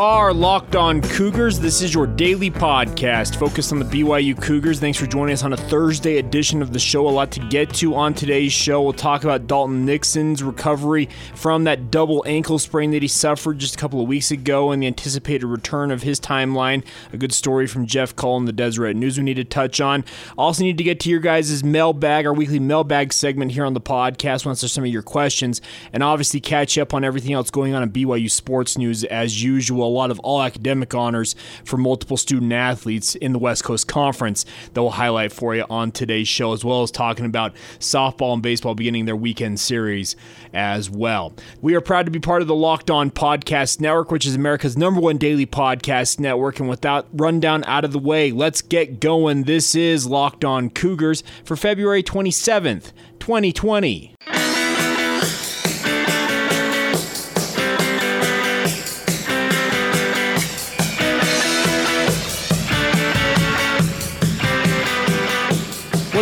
Are 0.00 0.32
Locked 0.32 0.76
On 0.76 1.02
Cougars. 1.02 1.60
This 1.60 1.82
is 1.82 1.92
your 1.92 2.06
daily 2.06 2.50
podcast 2.50 3.38
focused 3.38 3.70
on 3.70 3.78
the 3.78 3.84
BYU 3.84 4.40
Cougars. 4.40 4.80
Thanks 4.80 4.98
for 4.98 5.04
joining 5.04 5.34
us 5.34 5.44
on 5.44 5.52
a 5.52 5.58
Thursday 5.58 6.16
edition 6.16 6.62
of 6.62 6.72
the 6.72 6.78
show. 6.78 7.06
A 7.06 7.10
lot 7.10 7.30
to 7.32 7.40
get 7.48 7.74
to 7.74 7.94
on 7.94 8.14
today's 8.14 8.50
show. 8.50 8.80
We'll 8.80 8.94
talk 8.94 9.24
about 9.24 9.46
Dalton 9.46 9.84
Nixon's 9.84 10.42
recovery 10.42 11.10
from 11.34 11.64
that 11.64 11.90
double 11.90 12.24
ankle 12.26 12.58
sprain 12.58 12.92
that 12.92 13.02
he 13.02 13.08
suffered 13.08 13.58
just 13.58 13.74
a 13.74 13.78
couple 13.78 14.00
of 14.00 14.08
weeks 14.08 14.30
ago 14.30 14.70
and 14.70 14.82
the 14.82 14.86
anticipated 14.86 15.46
return 15.46 15.90
of 15.90 16.02
his 16.02 16.18
timeline. 16.18 16.82
A 17.12 17.18
good 17.18 17.34
story 17.34 17.66
from 17.66 17.84
Jeff 17.84 18.16
Cullen, 18.16 18.46
the 18.46 18.54
Deseret 18.54 18.96
News 18.96 19.18
we 19.18 19.24
need 19.24 19.34
to 19.34 19.44
touch 19.44 19.82
on. 19.82 20.06
Also 20.38 20.64
need 20.64 20.78
to 20.78 20.84
get 20.84 20.98
to 21.00 21.10
your 21.10 21.20
guys' 21.20 21.62
mailbag, 21.62 22.24
our 22.24 22.32
weekly 22.32 22.58
mailbag 22.58 23.12
segment 23.12 23.52
here 23.52 23.66
on 23.66 23.74
the 23.74 23.82
podcast 23.82 24.46
once 24.46 24.62
there's 24.62 24.72
some 24.72 24.84
of 24.84 24.90
your 24.90 25.02
questions. 25.02 25.60
And 25.92 26.02
obviously 26.02 26.40
catch 26.40 26.78
up 26.78 26.94
on 26.94 27.04
everything 27.04 27.34
else 27.34 27.50
going 27.50 27.74
on 27.74 27.82
in 27.82 27.90
BYU 27.90 28.30
sports 28.30 28.78
news 28.78 29.04
as 29.04 29.44
usual 29.44 29.89
lot 29.90 30.10
of 30.10 30.18
all 30.20 30.42
academic 30.42 30.94
honors 30.94 31.34
for 31.64 31.76
multiple 31.76 32.16
student 32.16 32.52
athletes 32.52 33.14
in 33.14 33.32
the 33.32 33.38
West 33.38 33.64
Coast 33.64 33.88
Conference 33.88 34.44
that 34.72 34.82
we'll 34.82 34.90
highlight 34.90 35.32
for 35.32 35.54
you 35.54 35.64
on 35.68 35.92
today's 35.92 36.28
show, 36.28 36.52
as 36.52 36.64
well 36.64 36.82
as 36.82 36.90
talking 36.90 37.26
about 37.26 37.54
softball 37.78 38.34
and 38.34 38.42
baseball 38.42 38.74
beginning 38.74 39.04
their 39.04 39.16
weekend 39.16 39.60
series 39.60 40.16
as 40.52 40.90
well. 40.90 41.32
We 41.60 41.74
are 41.74 41.80
proud 41.80 42.06
to 42.06 42.10
be 42.10 42.20
part 42.20 42.42
of 42.42 42.48
the 42.48 42.54
Locked 42.54 42.90
On 42.90 43.10
Podcast 43.10 43.80
Network, 43.80 44.10
which 44.10 44.26
is 44.26 44.34
America's 44.34 44.76
number 44.76 45.00
one 45.00 45.18
daily 45.18 45.46
podcast 45.46 46.18
network. 46.18 46.60
And 46.60 46.68
without 46.68 47.06
rundown 47.12 47.64
out 47.64 47.84
of 47.84 47.92
the 47.92 47.98
way, 47.98 48.32
let's 48.32 48.62
get 48.62 49.00
going. 49.00 49.44
This 49.44 49.74
is 49.74 50.06
Locked 50.06 50.44
On 50.44 50.70
Cougars 50.70 51.22
for 51.44 51.56
February 51.56 52.02
27th, 52.02 52.92
2020. 53.18 54.14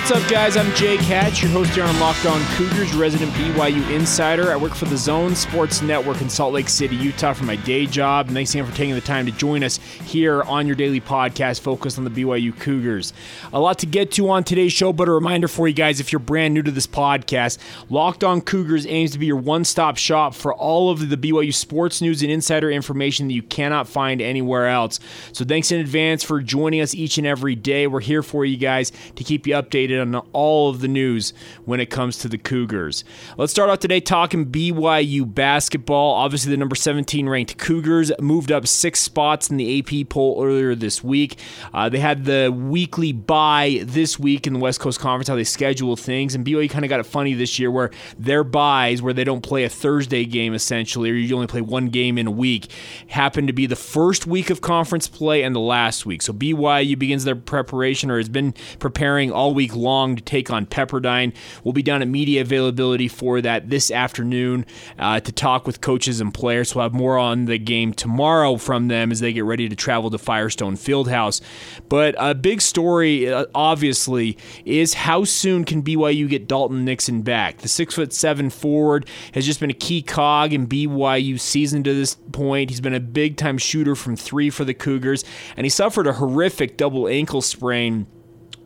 What's 0.09 0.25
up, 0.25 0.31
guys? 0.31 0.57
I'm 0.57 0.75
Jake 0.75 1.01
Hatch, 1.01 1.43
your 1.43 1.51
host 1.51 1.73
here 1.73 1.85
on 1.85 2.01
Locked 2.01 2.25
On 2.25 2.41
Cougars, 2.55 2.95
resident 2.95 3.31
BYU 3.33 3.91
insider. 3.95 4.51
I 4.51 4.57
work 4.57 4.73
for 4.73 4.87
the 4.87 4.97
Zone 4.97 5.37
Sports 5.37 5.83
Network 5.83 6.23
in 6.23 6.31
Salt 6.31 6.55
Lake 6.55 6.71
City, 6.71 6.97
Utah, 6.97 7.35
for 7.35 7.45
my 7.45 7.57
day 7.57 7.85
job. 7.85 8.29
And 8.29 8.35
thanks 8.35 8.55
again 8.55 8.65
for 8.65 8.75
taking 8.75 8.95
the 8.95 9.03
time 9.03 9.27
to 9.27 9.33
join 9.33 9.63
us 9.63 9.77
here 9.77 10.43
on 10.45 10.67
your 10.67 10.77
daily 10.77 11.03
podcast 11.03 11.61
focused 11.61 11.99
on 11.99 12.05
the 12.05 12.11
BYU 12.11 12.59
Cougars. 12.59 13.13
A 13.53 13.61
lot 13.61 13.79
to 13.81 13.87
get 13.87 14.11
to 14.13 14.31
on 14.31 14.45
today's 14.45 14.73
show, 14.73 14.95
but 14.95 15.09
a 15.09 15.13
reminder 15.13 15.47
for 15.47 15.69
you 15.69 15.75
guys 15.75 16.01
if 16.01 16.11
you're 16.11 16.21
brand 16.21 16.55
new 16.55 16.63
to 16.63 16.71
this 16.71 16.87
podcast, 16.87 17.59
Locked 17.91 18.25
On 18.25 18.41
Cougars 18.41 18.87
aims 18.87 19.11
to 19.11 19.19
be 19.19 19.27
your 19.27 19.37
one 19.37 19.63
stop 19.63 19.99
shop 19.99 20.35
for 20.35 20.55
all 20.55 20.89
of 20.89 21.11
the 21.11 21.19
BYU 21.19 21.53
sports 21.53 22.01
news 22.01 22.23
and 22.23 22.33
insider 22.33 22.71
information 22.71 23.29
that 23.29 23.35
you 23.35 23.43
cannot 23.43 23.87
find 23.87 24.23
anywhere 24.23 24.69
else. 24.69 25.01
So 25.35 25.45
thanks 25.45 25.71
in 25.71 25.81
advance 25.81 26.25
for 26.25 26.41
joining 26.41 26.81
us 26.81 26.95
each 26.95 27.19
and 27.19 27.27
every 27.27 27.55
day. 27.55 27.87
We're 27.87 28.01
here 28.01 28.23
for 28.23 28.47
you 28.47 28.57
guys 28.57 28.91
to 29.17 29.23
keep 29.23 29.47
you 29.47 29.53
updated 29.53 29.98
on 29.99 30.15
all 30.33 30.71
of 30.71 30.81
the 30.81 30.89
news 30.89 31.33
when 31.65 31.81
it 31.81 31.91
comes 31.91 32.19
to 32.19 32.29
the 32.29 32.39
Cougars. 32.39 33.05
Let's 33.37 33.53
start 33.53 33.71
off 33.71 33.79
today 33.79 34.01
talking 34.01 34.47
BYU 34.47 35.33
basketball. 35.35 36.15
Obviously, 36.15 36.51
the 36.51 36.57
number 36.57 36.77
17 36.77 37.29
ranked 37.29 37.59
Cougars 37.59 38.13
moved 38.21 38.53
up 38.53 38.67
six 38.67 39.01
spots 39.01 39.51
in 39.51 39.57
the 39.57 39.79
AP 39.79 40.09
poll 40.09 40.43
earlier 40.45 40.75
this 40.75 41.03
week. 41.03 41.39
Uh, 41.75 41.89
they 41.89 41.99
had 41.99 42.25
the 42.25 42.51
weekly 42.51 43.13
bye 43.13 43.81
this 43.85 44.19
week 44.19 44.47
in 44.47 44.53
the 44.53 44.59
West 44.59 44.81
Coast 44.81 45.01
Conference, 45.01 45.29
how 45.29 45.37
they 45.37 45.45
schedule 45.45 45.97
things, 45.97 46.35
and 46.35 46.45
BYU 46.45 46.71
kind 46.71 46.85
of 46.85 46.89
got 46.89 47.01
it 47.01 47.07
funny 47.07 47.35
this 47.35 47.59
year 47.59 47.71
where 47.71 47.91
their 48.19 48.45
byes, 48.45 49.03
where 49.03 49.13
they 49.13 49.25
don't 49.25 49.43
play 49.43 49.65
a 49.65 49.69
Thursday 49.69 50.25
game 50.25 50.55
essentially, 50.55 51.11
or 51.11 51.15
you 51.15 51.35
only 51.35 51.47
play 51.47 51.61
one 51.61 51.89
game 51.89 52.19
in 52.19 52.27
a 52.27 52.31
week, 52.31 52.71
happened 53.09 53.49
to 53.49 53.53
be 53.53 53.67
the 53.67 53.77
first 53.77 54.27
week 54.27 54.51
of 54.51 54.61
conference 54.61 55.09
play 55.09 55.43
and 55.43 55.55
the 55.55 55.61
last 55.61 56.07
week. 56.07 56.23
So 56.23 56.33
BYU 56.33 56.99
begins 56.99 57.25
their 57.25 57.37
preparation 57.37 58.11
or 58.11 58.19
has 58.19 58.29
been 58.29 58.55
preparing 58.79 59.33
all 59.33 59.55
week 59.55 59.75
long 59.75 59.88
to 59.89 60.23
take 60.23 60.51
on 60.51 60.67
Pepperdine. 60.67 61.35
We'll 61.65 61.73
be 61.73 61.83
down 61.83 62.03
at 62.03 62.09
media 62.09 62.43
availability 62.43 63.09
for 63.09 63.41
that 63.41 63.71
this 63.71 63.91
afternoon 63.91 64.67
uh, 64.99 65.21
to 65.21 65.33
talk 65.33 65.67
with 65.67 65.81
coaches 65.81 66.21
and 66.21 66.33
players. 66.33 66.75
We'll 66.75 66.85
have 66.85 66.93
more 66.93 67.19
on 67.19 67.47
the 67.47 67.59
game 67.59 67.93
tomorrow 67.93 68.57
from 68.57 68.89
them 68.89 69.11
as 69.11 69.21
they 69.21 69.33
get 69.33 69.45
ready 69.45 69.69
to 69.69 69.77
travel 69.77 70.11
to 70.11 70.19
Firestone 70.19 70.77
Fieldhouse. 70.77 71.41
But 71.89 72.15
a 72.19 72.35
big 72.35 72.61
story, 72.61 73.33
uh, 73.33 73.47
obviously, 73.55 74.37
is 74.65 74.95
how 74.95 75.25
soon 75.25 75.65
can 75.65 75.83
BYU 75.83 76.29
get 76.29 76.47
Dalton 76.49 76.85
Nixon 76.85 77.23
back? 77.23 77.59
The 77.59 77.69
six 77.69 77.95
foot 77.95 78.13
seven 78.13 78.51
forward 78.51 79.09
has 79.33 79.47
just 79.47 79.61
been 79.61 79.71
a 79.71 79.75
key 79.75 80.03
cog 80.03 80.53
in 80.53 80.67
BYU 80.67 81.41
season 81.41 81.83
to 81.85 81.95
this 81.95 82.15
point. 82.33 82.71
He's 82.71 82.81
been 82.81 82.95
a 82.95 83.01
big 83.01 83.37
time 83.37 83.59
shooter 83.59 83.95
from 83.95 84.17
three 84.17 84.51
for 84.51 84.65
the 84.65 84.75
Cougars, 84.75 85.25
and 85.57 85.65
he 85.65 85.71
suffered 85.71 86.07
a 86.07 86.15
horrific 86.15 86.77
double 86.77 87.09
ankle 87.09 87.41
sprain 87.41 88.07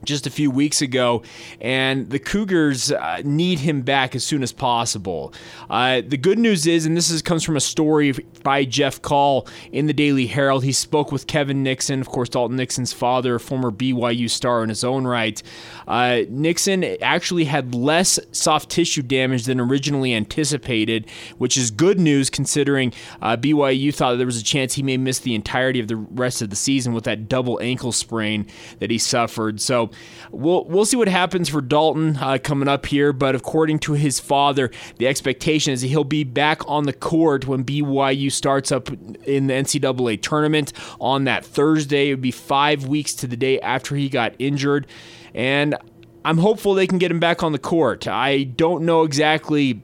just 0.04 0.26
a 0.26 0.30
few 0.30 0.50
weeks 0.50 0.82
ago, 0.82 1.22
and 1.60 2.10
the 2.10 2.18
Cougars 2.18 2.92
uh, 2.92 3.22
need 3.24 3.60
him 3.60 3.82
back 3.82 4.14
as 4.14 4.24
soon 4.24 4.42
as 4.42 4.52
possible. 4.52 5.32
Uh, 5.70 6.02
the 6.06 6.16
good 6.16 6.38
news 6.38 6.66
is, 6.66 6.86
and 6.86 6.96
this 6.96 7.10
is, 7.10 7.22
comes 7.22 7.44
from 7.44 7.56
a 7.56 7.60
story 7.60 8.12
by 8.42 8.64
Jeff 8.64 9.00
Call 9.00 9.46
in 9.70 9.86
the 9.86 9.92
Daily 9.92 10.26
Herald. 10.26 10.64
He 10.64 10.72
spoke 10.72 11.12
with 11.12 11.26
Kevin 11.26 11.62
Nixon, 11.62 12.00
of 12.00 12.08
course, 12.08 12.28
Dalton 12.28 12.56
Nixon's 12.56 12.92
father, 12.92 13.36
a 13.36 13.40
former 13.40 13.70
BYU 13.70 14.28
star 14.28 14.62
in 14.62 14.68
his 14.68 14.84
own 14.84 15.06
right. 15.06 15.42
Uh, 15.86 16.22
Nixon 16.28 16.84
actually 17.00 17.44
had 17.44 17.74
less 17.74 18.18
soft 18.32 18.70
tissue 18.70 19.02
damage 19.02 19.44
than 19.44 19.60
originally 19.60 20.14
anticipated, 20.14 21.08
which 21.38 21.56
is 21.56 21.70
good 21.70 21.98
news 22.00 22.30
considering 22.30 22.92
uh, 23.20 23.36
BYU 23.36 23.94
thought 23.94 24.16
there 24.16 24.26
was 24.26 24.40
a 24.40 24.44
chance 24.44 24.74
he 24.74 24.82
may 24.82 24.96
miss 24.96 25.20
the 25.20 25.34
entirety 25.34 25.80
of 25.80 25.88
the 25.88 25.96
rest 25.96 26.42
of 26.42 26.50
the 26.50 26.56
season 26.56 26.92
with 26.92 27.04
that 27.04 27.28
double 27.28 27.60
ankle 27.60 27.92
sprain 27.92 28.46
that 28.78 28.90
he 28.90 28.98
suffered. 28.98 29.60
So 29.60 29.90
we'll 30.30 30.64
we'll 30.64 30.84
see 30.84 30.96
what 30.96 31.08
happens 31.08 31.48
for 31.48 31.60
Dalton 31.60 32.16
uh, 32.16 32.38
coming 32.42 32.68
up 32.68 32.86
here. 32.86 33.12
But 33.12 33.34
according 33.34 33.80
to 33.80 33.92
his 33.92 34.18
father, 34.20 34.70
the 34.98 35.06
expectation 35.06 35.72
is 35.72 35.82
he'll 35.82 36.04
be 36.04 36.24
back 36.24 36.68
on 36.68 36.84
the 36.84 36.92
court 36.92 37.46
when 37.46 37.64
BYU 37.64 38.30
starts 38.30 38.72
up 38.72 38.90
in 39.24 39.46
the 39.46 39.54
NCAA 39.54 40.20
tournament 40.22 40.72
on 41.00 41.24
that 41.24 41.44
Thursday. 41.44 42.08
It 42.08 42.14
would 42.14 42.22
be 42.22 42.30
five 42.30 42.86
weeks 42.86 43.14
to 43.14 43.26
the 43.26 43.36
day 43.36 43.60
after 43.60 43.96
he 43.96 44.08
got 44.08 44.34
injured, 44.38 44.86
and 45.34 45.76
I'm 46.24 46.38
hopeful 46.38 46.74
they 46.74 46.86
can 46.86 46.98
get 46.98 47.10
him 47.10 47.20
back 47.20 47.42
on 47.42 47.52
the 47.52 47.58
court. 47.58 48.06
I 48.06 48.44
don't 48.44 48.84
know 48.84 49.02
exactly 49.02 49.82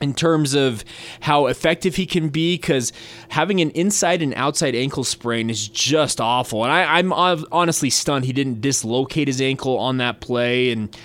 in 0.00 0.14
terms 0.14 0.54
of 0.54 0.84
how 1.20 1.46
effective 1.46 1.96
he 1.96 2.06
can 2.06 2.28
be 2.28 2.56
because 2.56 2.92
having 3.30 3.60
an 3.60 3.70
inside 3.70 4.22
and 4.22 4.34
outside 4.34 4.74
ankle 4.74 5.04
sprain 5.04 5.50
is 5.50 5.68
just 5.68 6.20
awful. 6.20 6.64
And 6.64 6.72
I, 6.72 6.98
am 6.98 7.12
honestly 7.12 7.90
stunned 7.90 8.24
he 8.24 8.32
didn't 8.32 8.60
dislocate 8.60 9.28
his 9.28 9.40
ankle 9.40 9.78
on 9.78 9.98
that 9.98 10.20
play. 10.20 10.70
And 10.70 10.96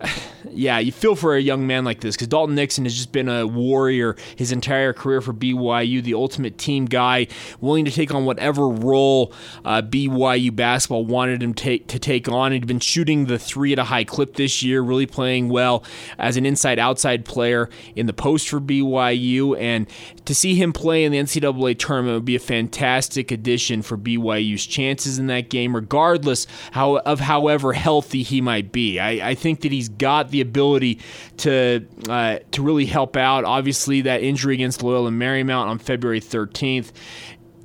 yeah, 0.50 0.78
you 0.78 0.92
feel 0.92 1.14
for 1.14 1.34
a 1.34 1.40
young 1.40 1.66
man 1.66 1.84
like 1.84 2.00
this 2.00 2.14
because 2.14 2.28
Dalton 2.28 2.54
Nixon 2.54 2.84
has 2.84 2.94
just 2.94 3.12
been 3.12 3.28
a 3.28 3.46
warrior 3.46 4.16
his 4.36 4.52
entire 4.52 4.92
career 4.92 5.20
for 5.20 5.32
BYU, 5.32 6.02
the 6.02 6.14
ultimate 6.14 6.58
team 6.58 6.86
guy, 6.86 7.26
willing 7.60 7.84
to 7.84 7.90
take 7.90 8.14
on 8.14 8.24
whatever 8.24 8.68
role 8.68 9.32
uh, 9.64 9.82
BYU 9.82 10.54
basketball 10.54 11.04
wanted 11.04 11.42
him 11.42 11.54
take, 11.54 11.86
to 11.88 11.98
take 11.98 12.28
on. 12.28 12.52
He'd 12.52 12.66
been 12.66 12.80
shooting 12.80 13.26
the 13.26 13.38
three 13.38 13.72
at 13.72 13.78
a 13.78 13.84
high 13.84 14.04
clip 14.04 14.34
this 14.34 14.62
year, 14.62 14.80
really 14.80 15.06
playing 15.06 15.48
well 15.48 15.84
as 16.18 16.36
an 16.36 16.46
inside 16.46 16.78
outside 16.78 17.24
player 17.24 17.68
in 17.96 18.06
the 18.06 18.12
post 18.12 18.48
for 18.48 18.60
BYU. 18.60 19.58
And 19.58 19.86
to 20.28 20.34
see 20.34 20.54
him 20.54 20.74
play 20.74 21.04
in 21.04 21.12
the 21.12 21.16
NCAA 21.16 21.78
tournament 21.78 22.14
would 22.14 22.26
be 22.26 22.36
a 22.36 22.38
fantastic 22.38 23.30
addition 23.30 23.80
for 23.80 23.96
BYU's 23.96 24.66
chances 24.66 25.18
in 25.18 25.28
that 25.28 25.48
game, 25.48 25.74
regardless 25.74 26.46
how, 26.70 26.98
of 26.98 27.18
however 27.18 27.72
healthy 27.72 28.22
he 28.22 28.42
might 28.42 28.70
be. 28.70 29.00
I, 29.00 29.30
I 29.30 29.34
think 29.34 29.62
that 29.62 29.72
he's 29.72 29.88
got 29.88 30.30
the 30.30 30.42
ability 30.42 31.00
to 31.38 31.82
uh, 32.10 32.40
to 32.50 32.62
really 32.62 32.84
help 32.84 33.16
out. 33.16 33.46
Obviously, 33.46 34.02
that 34.02 34.22
injury 34.22 34.52
against 34.52 34.82
Loyola 34.82 35.10
Marymount 35.10 35.64
on 35.64 35.78
February 35.78 36.20
13th 36.20 36.92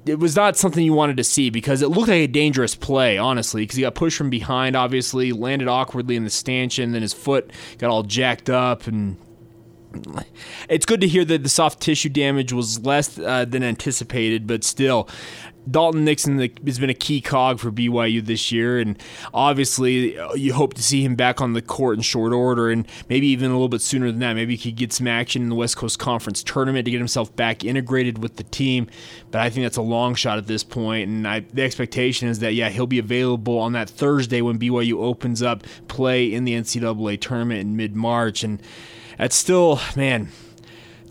it 0.05 0.19
was 0.19 0.35
not 0.35 0.55
something 0.55 0.85
you 0.85 0.93
wanted 0.93 1.17
to 1.17 1.23
see 1.23 1.49
because 1.49 1.81
it 1.81 1.87
looked 1.87 2.09
like 2.09 2.17
a 2.17 2.27
dangerous 2.27 2.75
play, 2.75 3.17
honestly, 3.17 3.63
because 3.63 3.75
he 3.75 3.81
got 3.83 3.95
pushed 3.95 4.17
from 4.17 4.29
behind, 4.29 4.75
obviously, 4.75 5.31
landed 5.33 5.67
awkwardly 5.67 6.17
in 6.17 6.25
the 6.25 6.29
stanchion, 6.29 6.91
then 6.91 7.01
his 7.01 7.13
foot 7.13 7.51
got 7.77 7.89
all 7.89 8.03
jacked 8.03 8.49
up 8.49 8.87
and 8.87 9.17
it's 10.69 10.85
good 10.85 11.01
to 11.01 11.07
hear 11.07 11.25
that 11.25 11.43
the 11.43 11.49
soft 11.49 11.81
tissue 11.81 12.09
damage 12.09 12.53
was 12.53 12.83
less 12.85 13.17
uh, 13.19 13.45
than 13.45 13.63
anticipated, 13.63 14.47
but 14.47 14.63
still, 14.63 15.07
Dalton 15.69 16.03
Nixon 16.03 16.39
has 16.65 16.79
been 16.79 16.89
a 16.89 16.95
key 16.95 17.21
cog 17.21 17.59
for 17.59 17.71
BYU 17.71 18.25
this 18.25 18.51
year, 18.51 18.79
and 18.79 19.01
obviously 19.33 20.17
uh, 20.17 20.33
you 20.33 20.53
hope 20.53 20.73
to 20.73 20.83
see 20.83 21.03
him 21.03 21.15
back 21.15 21.39
on 21.39 21.53
the 21.53 21.61
court 21.61 21.97
in 21.97 22.01
short 22.01 22.33
order, 22.33 22.69
and 22.69 22.87
maybe 23.09 23.27
even 23.27 23.49
a 23.49 23.53
little 23.53 23.69
bit 23.69 23.81
sooner 23.81 24.11
than 24.11 24.19
that. 24.19 24.33
Maybe 24.33 24.55
he 24.55 24.71
could 24.71 24.77
get 24.77 24.93
some 24.93 25.07
action 25.07 25.41
in 25.41 25.49
the 25.49 25.55
West 25.55 25.77
Coast 25.77 25.99
Conference 25.99 26.43
tournament 26.43 26.85
to 26.85 26.91
get 26.91 26.97
himself 26.97 27.33
back 27.35 27.63
integrated 27.63 28.21
with 28.21 28.35
the 28.35 28.43
team. 28.43 28.87
But 29.31 29.41
I 29.41 29.49
think 29.49 29.63
that's 29.63 29.77
a 29.77 29.81
long 29.81 30.15
shot 30.15 30.37
at 30.37 30.47
this 30.47 30.63
point, 30.63 31.09
and 31.09 31.27
I, 31.27 31.41
the 31.41 31.63
expectation 31.63 32.27
is 32.27 32.39
that 32.39 32.53
yeah 32.53 32.69
he'll 32.69 32.87
be 32.87 32.99
available 32.99 33.57
on 33.57 33.73
that 33.73 33.89
Thursday 33.89 34.41
when 34.41 34.59
BYU 34.59 34.95
opens 34.95 35.41
up 35.41 35.63
play 35.87 36.31
in 36.33 36.43
the 36.43 36.53
NCAA 36.53 37.19
tournament 37.21 37.61
in 37.61 37.77
mid 37.77 37.95
March, 37.95 38.43
and 38.43 38.61
that's 39.23 39.37
still 39.37 39.79
man 39.95 40.27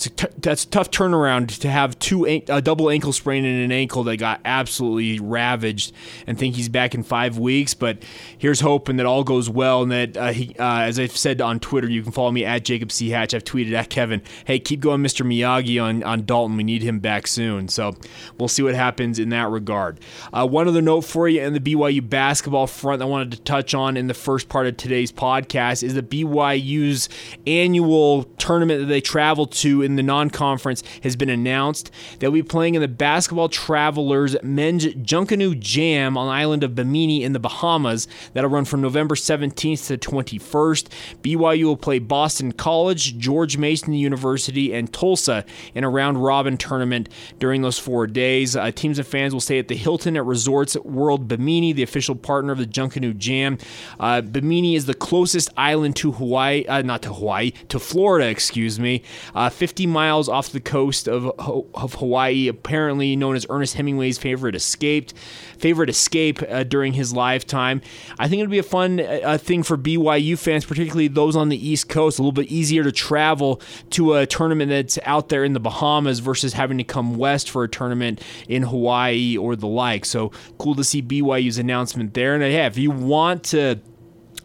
it's 0.07 0.23
a 0.23 0.27
t- 0.27 0.35
that's 0.39 0.65
a 0.65 0.69
tough 0.69 0.91
turnaround 0.91 1.59
to 1.61 1.71
have 1.71 1.99
two 1.99 2.27
an- 2.27 2.43
a 2.49 2.61
double 2.61 2.91
ankle 2.91 3.13
sprain 3.13 3.45
and 3.45 3.65
an 3.65 3.73
ankle 3.73 4.03
that 4.05 4.17
got 4.17 4.41
absolutely 4.45 5.21
ravaged 5.21 5.93
and 6.27 6.39
think 6.39 6.57
he's 6.57 6.69
back 6.69 6.95
in 6.95 7.03
five 7.03 7.39
weeks. 7.39 7.75
But 7.75 8.03
here's 8.37 8.61
hoping 8.61 8.97
that 8.97 9.07
all 9.07 9.25
goes 9.25 9.49
well 9.49 9.83
and 9.83 9.93
that 9.93 10.17
uh, 10.17 10.33
he, 10.33 10.55
uh, 10.59 10.81
as 10.81 10.99
I've 10.99 11.17
said 11.17 11.41
on 11.41 11.61
Twitter, 11.61 11.89
you 11.89 12.03
can 12.03 12.13
follow 12.13 12.33
me 12.33 12.45
at 12.45 12.65
Jacob 12.65 12.91
C 12.91 13.11
Hatch. 13.11 13.35
I've 13.35 13.45
tweeted 13.45 13.73
at 13.75 13.91
Kevin, 13.91 14.23
hey, 14.45 14.59
keep 14.59 14.81
going, 14.81 15.03
Mr. 15.03 15.25
Miyagi 15.27 15.83
on 15.83 16.03
on 16.03 16.25
Dalton. 16.25 16.57
We 16.57 16.65
need 16.65 16.83
him 16.83 16.99
back 16.99 17.27
soon. 17.27 17.69
So 17.69 17.95
we'll 18.39 18.49
see 18.49 18.63
what 18.63 18.75
happens 18.75 19.19
in 19.19 19.29
that 19.31 19.49
regard. 19.49 20.01
Uh, 20.33 20.47
one 20.47 20.67
other 20.67 20.83
note 20.83 21.03
for 21.03 21.29
you 21.29 21.43
in 21.43 21.53
the 21.53 21.61
BYU 21.61 22.09
basketball 22.09 22.67
front 22.67 23.03
I 23.03 23.05
wanted 23.05 23.33
to 23.33 23.41
touch 23.43 23.75
on 23.75 23.97
in 23.97 24.07
the 24.07 24.15
first 24.15 24.49
part 24.49 24.67
of 24.67 24.77
today's 24.77 25.13
podcast 25.13 25.83
is 25.83 25.95
the 25.95 26.03
BYU's 26.03 27.09
annual 27.47 28.25
tournament 28.39 28.81
that 28.81 28.87
they 28.87 29.01
travel 29.01 29.47
to 29.47 29.83
in 29.83 29.92
in 29.93 29.97
the 29.97 30.03
non 30.03 30.31
conference 30.31 30.83
has 31.03 31.17
been 31.17 31.31
announced. 31.31 31.91
They'll 32.19 32.31
be 32.31 32.43
playing 32.43 32.75
in 32.75 32.81
the 32.81 32.89
Basketball 32.89 33.49
Travelers 33.49 34.37
Men's 34.43 34.87
Junkanoo 34.87 35.59
Jam 35.59 36.17
on 36.17 36.29
island 36.29 36.65
of 36.65 36.75
Bimini 36.75 37.23
in 37.23 37.33
the 37.33 37.39
Bahamas. 37.39 38.09
That'll 38.33 38.51
run 38.51 38.65
from 38.65 38.81
November 38.81 39.15
17th 39.15 39.87
to 39.89 39.99
21st. 39.99 40.89
BYU 41.23 41.65
will 41.65 41.77
play 41.77 41.99
Boston 41.99 42.53
College, 42.53 43.19
George 43.19 43.57
Mason 43.57 43.93
University, 43.93 44.73
and 44.73 44.93
Tulsa 44.93 45.45
in 45.75 45.85
a 45.85 45.91
round 45.91 46.23
robin 46.23 46.57
tournament 46.57 47.09
during 47.39 47.63
those 47.63 47.79
four 47.79 48.07
days. 48.07 48.57
Uh, 48.57 48.71
teams 48.71 48.99
and 48.99 49.07
fans 49.07 49.33
will 49.33 49.41
stay 49.41 49.59
at 49.59 49.69
the 49.69 49.77
Hilton 49.77 50.17
at 50.17 50.25
Resorts 50.25 50.77
World 50.77 51.29
Bimini, 51.29 51.73
the 51.73 51.83
official 51.83 52.15
partner 52.15 52.53
of 52.53 52.59
the 52.59 52.67
Junkanoo 52.67 53.17
Jam. 53.17 53.59
Uh, 54.01 54.21
Bimini 54.21 54.75
is 54.75 54.87
the 54.87 54.95
closest 54.95 55.51
island 55.57 55.97
to 55.97 56.13
Hawaii, 56.13 56.65
uh, 56.67 56.83
not 56.83 57.03
to 57.03 57.13
Hawaii, 57.13 57.51
to 57.69 57.79
Florida, 57.79 58.29
excuse 58.29 58.81
me. 58.81 59.03
Uh, 59.35 59.51
50 59.51 59.82
50 59.83 59.93
miles 59.93 60.29
off 60.29 60.51
the 60.51 60.61
coast 60.61 61.09
of, 61.09 61.27
of 61.41 61.95
Hawaii, 61.95 62.47
apparently 62.47 63.17
known 63.17 63.35
as 63.35 63.47
Ernest 63.51 63.75
Hemingway's 63.75 64.17
favorite 64.17 64.55
escaped 64.55 65.13
favorite 65.59 65.89
escape 65.89 66.43
uh, 66.49 66.65
during 66.65 66.93
his 66.93 67.13
lifetime. 67.13 67.81
I 68.19 68.29
think 68.29 68.41
it'd 68.41 68.51
be 68.51 68.59
a 68.59 68.65
fun 68.65 69.01
uh, 69.01 69.39
thing 69.39 69.63
for 69.63 69.77
BYU 69.77 70.37
fans, 70.37 70.65
particularly 70.65 71.09
those 71.09 71.37
on 71.37 71.49
the 71.49 71.69
East 71.69 71.89
Coast. 71.89 72.19
A 72.19 72.23
little 72.23 72.33
bit 72.33 72.49
easier 72.49 72.83
to 72.83 72.93
travel 72.93 73.61
to 73.91 74.15
a 74.15 74.27
tournament 74.27 74.71
that's 74.71 74.99
out 75.05 75.29
there 75.29 75.45
in 75.45 75.53
the 75.53 75.61
Bahamas 75.61 76.19
versus 76.19 76.53
having 76.53 76.79
to 76.79 76.85
come 76.85 77.17
west 77.17 77.49
for 77.49 77.63
a 77.65 77.69
tournament 77.69 78.21
in 78.49 78.65
Hawaii 78.65 79.37
or 79.37 79.55
the 79.55 79.69
like. 79.69 80.05
So 80.05 80.33
cool 80.59 80.75
to 80.75 80.85
see 80.85 81.01
BYU's 81.01 81.59
announcement 81.59 82.15
there. 82.15 82.35
And 82.35 82.53
yeah, 82.53 82.67
if 82.67 82.77
you 82.77 82.91
want 82.91 83.45
to 83.45 83.81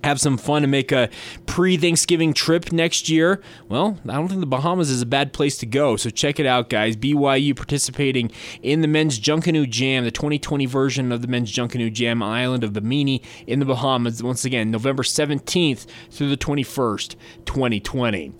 have 0.03 0.19
some 0.19 0.37
fun 0.37 0.63
and 0.63 0.71
make 0.71 0.91
a 0.91 1.09
pre 1.45 1.77
Thanksgiving 1.77 2.33
trip 2.33 2.71
next 2.71 3.09
year, 3.09 3.41
well, 3.67 3.97
I 4.07 4.13
don't 4.13 4.27
think 4.27 4.41
the 4.41 4.45
Bahamas 4.45 4.89
is 4.89 5.01
a 5.01 5.05
bad 5.05 5.33
place 5.33 5.57
to 5.59 5.65
go. 5.65 5.97
So 5.97 6.09
check 6.09 6.39
it 6.39 6.45
out, 6.45 6.69
guys. 6.69 6.95
BYU 6.95 7.55
participating 7.55 8.31
in 8.61 8.81
the 8.81 8.87
men's 8.87 9.19
Junkanoo 9.19 9.69
Jam, 9.69 10.03
the 10.03 10.11
2020 10.11 10.65
version 10.65 11.11
of 11.11 11.21
the 11.21 11.27
men's 11.27 11.51
Junkanoo 11.51 11.91
Jam 11.91 12.21
island 12.21 12.63
of 12.63 12.73
Bimini 12.73 13.21
in 13.45 13.59
the 13.59 13.65
Bahamas. 13.65 14.21
Once 14.21 14.45
again, 14.45 14.71
November 14.71 15.03
17th 15.03 15.85
through 16.09 16.29
the 16.29 16.37
21st, 16.37 17.15
2020. 17.45 18.33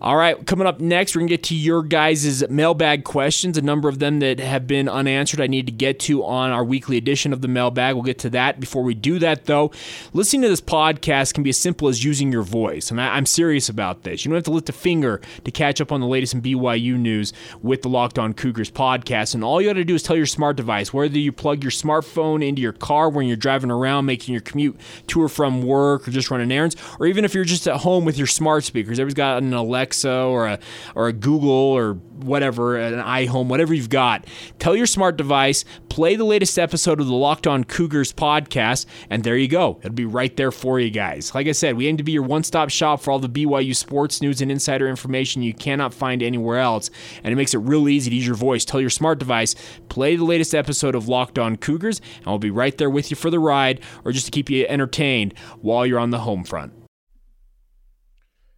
All 0.00 0.16
right, 0.16 0.46
coming 0.46 0.66
up 0.66 0.80
next, 0.80 1.14
we're 1.14 1.20
going 1.20 1.28
to 1.28 1.34
get 1.34 1.42
to 1.44 1.54
your 1.54 1.82
guys' 1.82 2.48
mailbag 2.48 3.04
questions, 3.04 3.58
a 3.58 3.62
number 3.62 3.88
of 3.88 3.98
them 3.98 4.20
that 4.20 4.38
have 4.38 4.66
been 4.66 4.88
unanswered 4.88 5.40
I 5.40 5.46
need 5.46 5.66
to 5.66 5.72
get 5.72 5.98
to 6.00 6.24
on 6.24 6.50
our 6.50 6.64
weekly 6.64 6.96
edition 6.96 7.32
of 7.32 7.42
the 7.42 7.48
mailbag. 7.48 7.94
We'll 7.94 8.04
get 8.04 8.18
to 8.20 8.30
that. 8.30 8.60
Before 8.60 8.82
we 8.82 8.94
do 8.94 9.18
that, 9.18 9.44
though, 9.44 9.70
listening 10.12 10.42
to 10.42 10.48
this 10.48 10.60
podcast 10.60 11.00
can 11.10 11.42
be 11.42 11.50
as 11.50 11.58
simple 11.58 11.88
as 11.88 12.04
using 12.04 12.30
your 12.30 12.42
voice. 12.42 12.90
And 12.90 13.00
I, 13.00 13.18
am 13.18 13.26
serious 13.26 13.68
about 13.68 14.04
this. 14.04 14.24
You 14.24 14.30
don't 14.30 14.36
have 14.36 14.44
to 14.44 14.52
lift 14.52 14.68
a 14.68 14.72
finger 14.72 15.20
to 15.44 15.50
catch 15.50 15.80
up 15.80 15.90
on 15.90 16.00
the 16.00 16.06
latest 16.06 16.34
in 16.34 16.40
BYU 16.40 16.96
news 16.96 17.32
with 17.62 17.82
the 17.82 17.88
Locked 17.88 18.16
On 18.16 18.32
Cougars 18.32 18.70
podcast. 18.70 19.34
And 19.34 19.42
all 19.42 19.60
you 19.60 19.68
got 19.68 19.74
to 19.74 19.84
do 19.84 19.96
is 19.96 20.04
tell 20.04 20.16
your 20.16 20.26
smart 20.26 20.56
device, 20.56 20.92
whether 20.92 21.18
you 21.18 21.32
plug 21.32 21.64
your 21.64 21.72
smartphone 21.72 22.46
into 22.46 22.62
your 22.62 22.72
car 22.72 23.10
when 23.10 23.26
you're 23.26 23.36
driving 23.36 23.72
around, 23.72 24.06
making 24.06 24.32
your 24.32 24.42
commute 24.42 24.78
to 25.08 25.20
or 25.20 25.28
from 25.28 25.62
work, 25.62 26.06
or 26.06 26.12
just 26.12 26.30
running 26.30 26.52
errands, 26.52 26.76
or 27.00 27.06
even 27.06 27.24
if 27.24 27.34
you're 27.34 27.44
just 27.44 27.66
at 27.66 27.78
home 27.78 28.04
with 28.04 28.16
your 28.16 28.28
smart 28.28 28.62
speakers. 28.62 29.00
Everybody's 29.00 29.14
got 29.14 29.42
an 29.42 29.52
Alexa 29.52 30.12
or 30.12 30.46
a 30.46 30.58
or 30.94 31.08
a 31.08 31.12
Google 31.12 31.50
or 31.50 31.94
whatever, 31.94 32.76
an 32.76 33.02
iHome, 33.02 33.46
whatever 33.46 33.74
you've 33.74 33.88
got. 33.88 34.26
Tell 34.58 34.76
your 34.76 34.86
smart 34.86 35.16
device, 35.16 35.64
play 35.88 36.16
the 36.16 36.24
latest 36.24 36.58
episode 36.58 37.00
of 37.00 37.06
the 37.06 37.14
Locked 37.14 37.46
On 37.46 37.64
Cougars 37.64 38.12
podcast, 38.12 38.86
and 39.08 39.24
there 39.24 39.36
you 39.36 39.48
go. 39.48 39.78
It'll 39.80 39.92
be 39.92 40.04
right 40.04 40.36
there 40.36 40.52
for 40.52 40.78
you 40.78 40.89
guys. 40.90 41.34
Like 41.34 41.46
I 41.46 41.52
said, 41.52 41.76
we 41.76 41.86
aim 41.86 41.96
to 41.96 42.02
be 42.02 42.12
your 42.12 42.22
one 42.22 42.42
stop 42.42 42.70
shop 42.70 43.00
for 43.00 43.10
all 43.10 43.18
the 43.18 43.28
BYU 43.28 43.74
sports 43.74 44.20
news 44.20 44.40
and 44.40 44.50
insider 44.50 44.88
information 44.88 45.42
you 45.42 45.54
cannot 45.54 45.94
find 45.94 46.22
anywhere 46.22 46.58
else. 46.58 46.90
And 47.24 47.32
it 47.32 47.36
makes 47.36 47.54
it 47.54 47.58
real 47.58 47.88
easy 47.88 48.10
to 48.10 48.16
use 48.16 48.26
your 48.26 48.36
voice. 48.36 48.64
Tell 48.64 48.80
your 48.80 48.90
smart 48.90 49.18
device, 49.18 49.54
play 49.88 50.16
the 50.16 50.24
latest 50.24 50.54
episode 50.54 50.94
of 50.94 51.08
Locked 51.08 51.38
On 51.38 51.56
Cougars, 51.56 52.00
and 52.18 52.26
we'll 52.26 52.38
be 52.38 52.50
right 52.50 52.76
there 52.76 52.90
with 52.90 53.10
you 53.10 53.16
for 53.16 53.30
the 53.30 53.38
ride 53.38 53.80
or 54.04 54.12
just 54.12 54.26
to 54.26 54.32
keep 54.32 54.50
you 54.50 54.66
entertained 54.68 55.34
while 55.60 55.86
you're 55.86 55.98
on 55.98 56.10
the 56.10 56.18
home 56.20 56.44
front. 56.44 56.72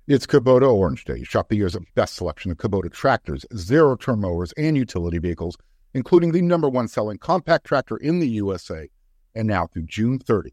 It's 0.09 0.27
Kubota 0.27 0.69
Orange 0.69 1.05
Day. 1.05 1.23
Shop 1.23 1.49
the 1.49 1.57
year's 1.57 1.77
best 1.95 2.17
selection 2.17 2.51
of 2.51 2.57
Kubota 2.57 2.93
tractors, 2.93 3.47
zero 3.57 3.95
turn 3.95 4.21
mowers, 4.21 4.53
and 4.57 4.77
utility 4.77 5.19
vehicles, 5.19 5.57
including 5.95 6.33
the 6.33 6.43
number 6.43 6.69
one 6.69 6.89
selling 6.89 7.19
compact 7.19 7.67
tractor 7.67 7.97
in 7.99 8.19
the 8.19 8.29
USA. 8.29 8.89
And 9.35 9.47
now 9.47 9.69
through 9.69 9.85
June 9.85 10.19
30, 10.19 10.53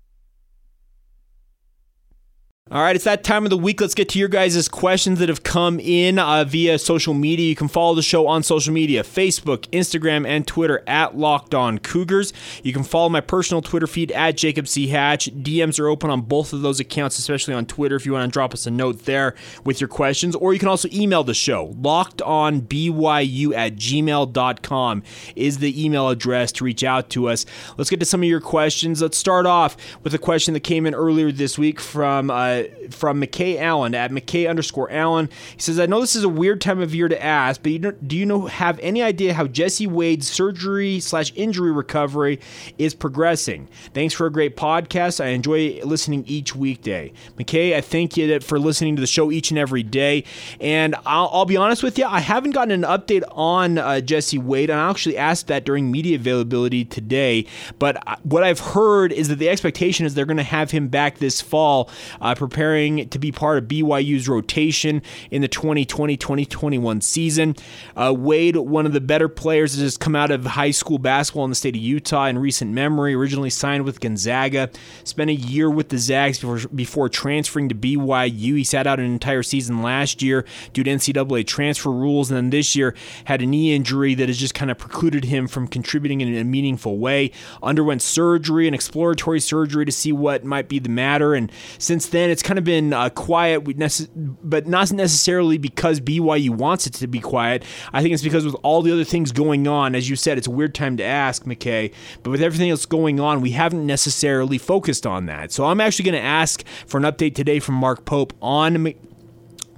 All 2.69 2.81
right, 2.81 2.95
it's 2.95 3.05
that 3.05 3.25
time 3.25 3.43
of 3.43 3.49
the 3.49 3.57
week. 3.57 3.81
Let's 3.81 3.95
get 3.95 4.07
to 4.09 4.19
your 4.19 4.29
guys' 4.29 4.69
questions 4.69 5.19
that 5.19 5.27
have 5.27 5.43
come 5.43 5.77
in 5.79 6.17
uh, 6.17 6.45
via 6.45 6.77
social 6.79 7.13
media. 7.13 7.49
You 7.49 7.55
can 7.55 7.67
follow 7.67 7.95
the 7.95 8.03
show 8.03 8.27
on 8.27 8.43
social 8.43 8.71
media 8.71 9.03
Facebook, 9.03 9.67
Instagram, 9.71 10.25
and 10.25 10.47
Twitter 10.47 10.81
at 10.87 11.17
Locked 11.17 11.53
On 11.53 11.79
Cougars. 11.79 12.31
You 12.63 12.71
can 12.71 12.83
follow 12.83 13.09
my 13.09 13.19
personal 13.19 13.61
Twitter 13.61 13.87
feed 13.87 14.11
at 14.13 14.37
Jacob 14.37 14.69
C. 14.69 14.87
Hatch. 14.87 15.25
DMs 15.25 15.81
are 15.81 15.87
open 15.89 16.11
on 16.11 16.21
both 16.21 16.53
of 16.53 16.61
those 16.61 16.79
accounts, 16.79 17.17
especially 17.17 17.55
on 17.55 17.65
Twitter 17.65 17.95
if 17.95 18.05
you 18.05 18.13
want 18.13 18.31
to 18.31 18.33
drop 18.33 18.53
us 18.53 18.65
a 18.67 18.71
note 18.71 19.03
there 19.03 19.35
with 19.65 19.81
your 19.81 19.89
questions. 19.89 20.33
Or 20.35 20.53
you 20.53 20.59
can 20.59 20.69
also 20.69 20.87
email 20.93 21.25
the 21.25 21.33
show. 21.33 21.73
LockedOnBYU 21.73 23.53
at 23.53 23.75
gmail.com 23.75 25.03
is 25.35 25.57
the 25.57 25.83
email 25.83 26.07
address 26.07 26.53
to 26.53 26.63
reach 26.63 26.85
out 26.85 27.09
to 27.09 27.27
us. 27.27 27.45
Let's 27.77 27.89
get 27.89 27.99
to 27.99 28.05
some 28.05 28.21
of 28.21 28.29
your 28.29 28.39
questions. 28.39 29.01
Let's 29.01 29.17
start 29.17 29.45
off 29.45 29.75
with 30.03 30.13
a 30.13 30.19
question 30.19 30.53
that 30.53 30.61
came 30.61 30.85
in 30.85 30.93
earlier 30.95 31.33
this 31.33 31.57
week 31.57 31.81
from. 31.81 32.29
Uh, 32.29 32.50
from 32.89 33.21
McKay 33.21 33.59
Allen 33.59 33.95
at 33.95 34.11
McKay 34.11 34.49
underscore 34.49 34.91
Allen. 34.91 35.29
He 35.55 35.61
says, 35.61 35.79
I 35.79 35.85
know 35.85 36.01
this 36.01 36.15
is 36.15 36.23
a 36.23 36.29
weird 36.29 36.61
time 36.61 36.81
of 36.81 36.93
year 36.93 37.07
to 37.07 37.23
ask, 37.23 37.61
but 37.61 37.71
you 37.71 37.79
do 37.79 38.17
you 38.17 38.25
know 38.25 38.47
have 38.47 38.79
any 38.79 39.01
idea 39.01 39.33
how 39.33 39.47
Jesse 39.47 39.87
Wade's 39.87 40.29
surgery 40.29 40.99
slash 40.99 41.31
injury 41.35 41.71
recovery 41.71 42.39
is 42.77 42.93
progressing? 42.93 43.67
Thanks 43.93 44.13
for 44.13 44.25
a 44.25 44.31
great 44.31 44.55
podcast. 44.55 45.23
I 45.23 45.27
enjoy 45.27 45.81
listening 45.83 46.25
each 46.27 46.55
weekday. 46.55 47.13
McKay, 47.37 47.75
I 47.75 47.81
thank 47.81 48.17
you 48.17 48.39
for 48.39 48.59
listening 48.59 48.95
to 48.95 49.01
the 49.01 49.07
show 49.07 49.31
each 49.31 49.51
and 49.51 49.57
every 49.57 49.83
day. 49.83 50.23
And 50.59 50.95
I'll, 51.05 51.29
I'll 51.31 51.45
be 51.45 51.57
honest 51.57 51.83
with 51.83 51.97
you, 51.97 52.05
I 52.05 52.19
haven't 52.19 52.51
gotten 52.51 52.71
an 52.71 52.89
update 52.89 53.23
on 53.31 53.77
uh, 53.77 54.01
Jesse 54.01 54.37
Wade, 54.37 54.69
and 54.69 54.79
I 54.79 54.89
actually 54.89 55.17
asked 55.17 55.47
that 55.47 55.65
during 55.65 55.91
media 55.91 56.15
availability 56.15 56.85
today. 56.85 57.45
But 57.79 58.05
uh, 58.07 58.15
what 58.23 58.43
I've 58.43 58.59
heard 58.59 59.11
is 59.11 59.27
that 59.27 59.35
the 59.35 59.49
expectation 59.49 60.05
is 60.05 60.13
they're 60.13 60.25
going 60.25 60.37
to 60.37 60.43
have 60.43 60.71
him 60.71 60.87
back 60.87 61.17
this 61.17 61.41
fall. 61.41 61.89
Uh, 62.19 62.35
preparing 62.41 63.07
to 63.07 63.19
be 63.19 63.31
part 63.31 63.59
of 63.59 63.65
BYU's 63.65 64.27
rotation 64.27 65.03
in 65.29 65.43
the 65.43 65.47
2020 65.47 66.15
2021 66.15 67.01
season. 67.01 67.55
Uh, 67.95 68.11
Wade, 68.17 68.55
one 68.55 68.87
of 68.87 68.93
the 68.93 68.99
better 68.99 69.29
players 69.29 69.77
that 69.77 69.83
has 69.83 69.95
come 69.95 70.15
out 70.15 70.31
of 70.31 70.43
high 70.43 70.71
school 70.71 70.97
basketball 70.97 71.43
in 71.43 71.51
the 71.51 71.55
state 71.55 71.75
of 71.75 71.81
Utah 71.81 72.25
in 72.25 72.39
recent 72.39 72.71
memory, 72.71 73.13
originally 73.13 73.51
signed 73.51 73.85
with 73.85 73.99
Gonzaga, 73.99 74.71
spent 75.03 75.29
a 75.29 75.35
year 75.35 75.69
with 75.69 75.89
the 75.89 75.99
Zags 75.99 76.39
before, 76.39 76.59
before 76.73 77.09
transferring 77.09 77.69
to 77.69 77.75
BYU. 77.75 78.57
He 78.57 78.63
sat 78.63 78.87
out 78.87 78.99
an 78.99 79.05
entire 79.05 79.43
season 79.43 79.83
last 79.83 80.23
year 80.23 80.43
due 80.73 80.83
to 80.83 80.89
NCAA 80.89 81.45
transfer 81.45 81.91
rules, 81.91 82.31
and 82.31 82.37
then 82.37 82.49
this 82.49 82.75
year 82.75 82.95
had 83.25 83.43
a 83.43 83.45
knee 83.45 83.75
injury 83.75 84.15
that 84.15 84.29
has 84.29 84.39
just 84.39 84.55
kind 84.55 84.71
of 84.71 84.79
precluded 84.79 85.25
him 85.25 85.47
from 85.47 85.67
contributing 85.67 86.21
in 86.21 86.35
a 86.35 86.43
meaningful 86.43 86.97
way. 86.97 87.31
Underwent 87.61 88.01
surgery, 88.01 88.67
an 88.67 88.73
exploratory 88.73 89.39
surgery 89.39 89.85
to 89.85 89.91
see 89.91 90.11
what 90.11 90.43
might 90.43 90.67
be 90.67 90.79
the 90.79 90.89
matter, 90.89 91.35
and 91.35 91.51
since 91.77 92.07
then 92.07 92.30
it's 92.31 92.43
kind 92.43 92.57
of 92.57 92.63
been 92.63 92.93
uh, 92.93 93.09
quiet, 93.09 93.61
but 93.61 94.67
not 94.67 94.91
necessarily 94.91 95.57
because 95.57 95.99
BYU 95.99 96.49
wants 96.49 96.87
it 96.87 96.93
to 96.95 97.07
be 97.07 97.19
quiet. 97.19 97.63
I 97.93 98.01
think 98.01 98.13
it's 98.13 98.23
because 98.23 98.45
with 98.45 98.55
all 98.63 98.81
the 98.81 98.91
other 98.91 99.03
things 99.03 99.31
going 99.31 99.67
on, 99.67 99.95
as 99.95 100.09
you 100.09 100.15
said, 100.15 100.37
it's 100.37 100.47
a 100.47 100.51
weird 100.51 100.73
time 100.73 100.97
to 100.97 101.03
ask, 101.03 101.43
McKay, 101.43 101.93
but 102.23 102.31
with 102.31 102.41
everything 102.41 102.69
else 102.69 102.85
going 102.85 103.19
on, 103.19 103.41
we 103.41 103.51
haven't 103.51 103.85
necessarily 103.85 104.57
focused 104.57 105.05
on 105.05 105.25
that. 105.27 105.51
So 105.51 105.65
I'm 105.65 105.81
actually 105.81 106.05
going 106.05 106.21
to 106.21 106.27
ask 106.27 106.63
for 106.85 106.97
an 106.97 107.03
update 107.03 107.35
today 107.35 107.59
from 107.59 107.75
Mark 107.75 108.05
Pope 108.05 108.33
on 108.41 108.93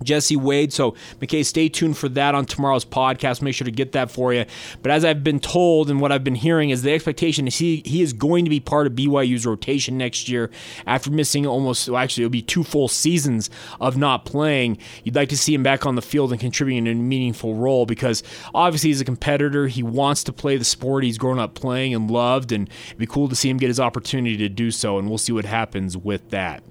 Jesse 0.03 0.35
Wade. 0.35 0.73
So, 0.73 0.91
McKay, 1.19 1.45
stay 1.45 1.69
tuned 1.69 1.97
for 1.97 2.09
that 2.09 2.35
on 2.35 2.45
tomorrow's 2.45 2.85
podcast. 2.85 3.41
Make 3.41 3.55
sure 3.55 3.65
to 3.65 3.71
get 3.71 3.91
that 3.93 4.11
for 4.11 4.33
you. 4.33 4.45
But 4.81 4.91
as 4.91 5.05
I've 5.05 5.23
been 5.23 5.39
told 5.39 5.89
and 5.89 6.01
what 6.01 6.11
I've 6.11 6.23
been 6.23 6.35
hearing 6.35 6.69
is 6.69 6.81
the 6.81 6.91
expectation 6.91 7.47
is 7.47 7.57
he 7.57 7.81
he 7.85 8.01
is 8.01 8.13
going 8.13 8.45
to 8.45 8.49
be 8.49 8.59
part 8.59 8.87
of 8.87 8.93
BYU's 8.93 9.45
rotation 9.45 9.97
next 9.97 10.27
year 10.27 10.49
after 10.85 11.11
missing 11.11 11.45
almost 11.45 11.89
well, 11.89 12.01
actually 12.01 12.23
it'll 12.23 12.31
be 12.31 12.41
two 12.41 12.63
full 12.63 12.87
seasons 12.87 13.49
of 13.79 13.97
not 13.97 14.25
playing. 14.25 14.77
You'd 15.03 15.15
like 15.15 15.29
to 15.29 15.37
see 15.37 15.53
him 15.53 15.63
back 15.63 15.85
on 15.85 15.95
the 15.95 16.01
field 16.01 16.31
and 16.31 16.39
contributing 16.39 16.87
in 16.87 16.97
a 16.97 17.01
meaningful 17.01 17.55
role 17.55 17.85
because 17.85 18.23
obviously 18.53 18.89
he's 18.89 19.01
a 19.01 19.05
competitor. 19.05 19.67
He 19.67 19.83
wants 19.83 20.23
to 20.25 20.33
play 20.33 20.57
the 20.57 20.65
sport 20.65 21.03
he's 21.03 21.17
grown 21.17 21.39
up 21.39 21.55
playing 21.55 21.93
and 21.93 22.09
loved, 22.09 22.51
and 22.51 22.69
it'd 22.87 22.97
be 22.97 23.05
cool 23.05 23.27
to 23.29 23.35
see 23.35 23.49
him 23.49 23.57
get 23.57 23.67
his 23.67 23.79
opportunity 23.79 24.37
to 24.37 24.49
do 24.49 24.71
so. 24.71 24.97
And 24.97 25.09
we'll 25.09 25.17
see 25.17 25.31
what 25.31 25.45
happens 25.45 25.97
with 25.97 26.29
that. 26.29 26.63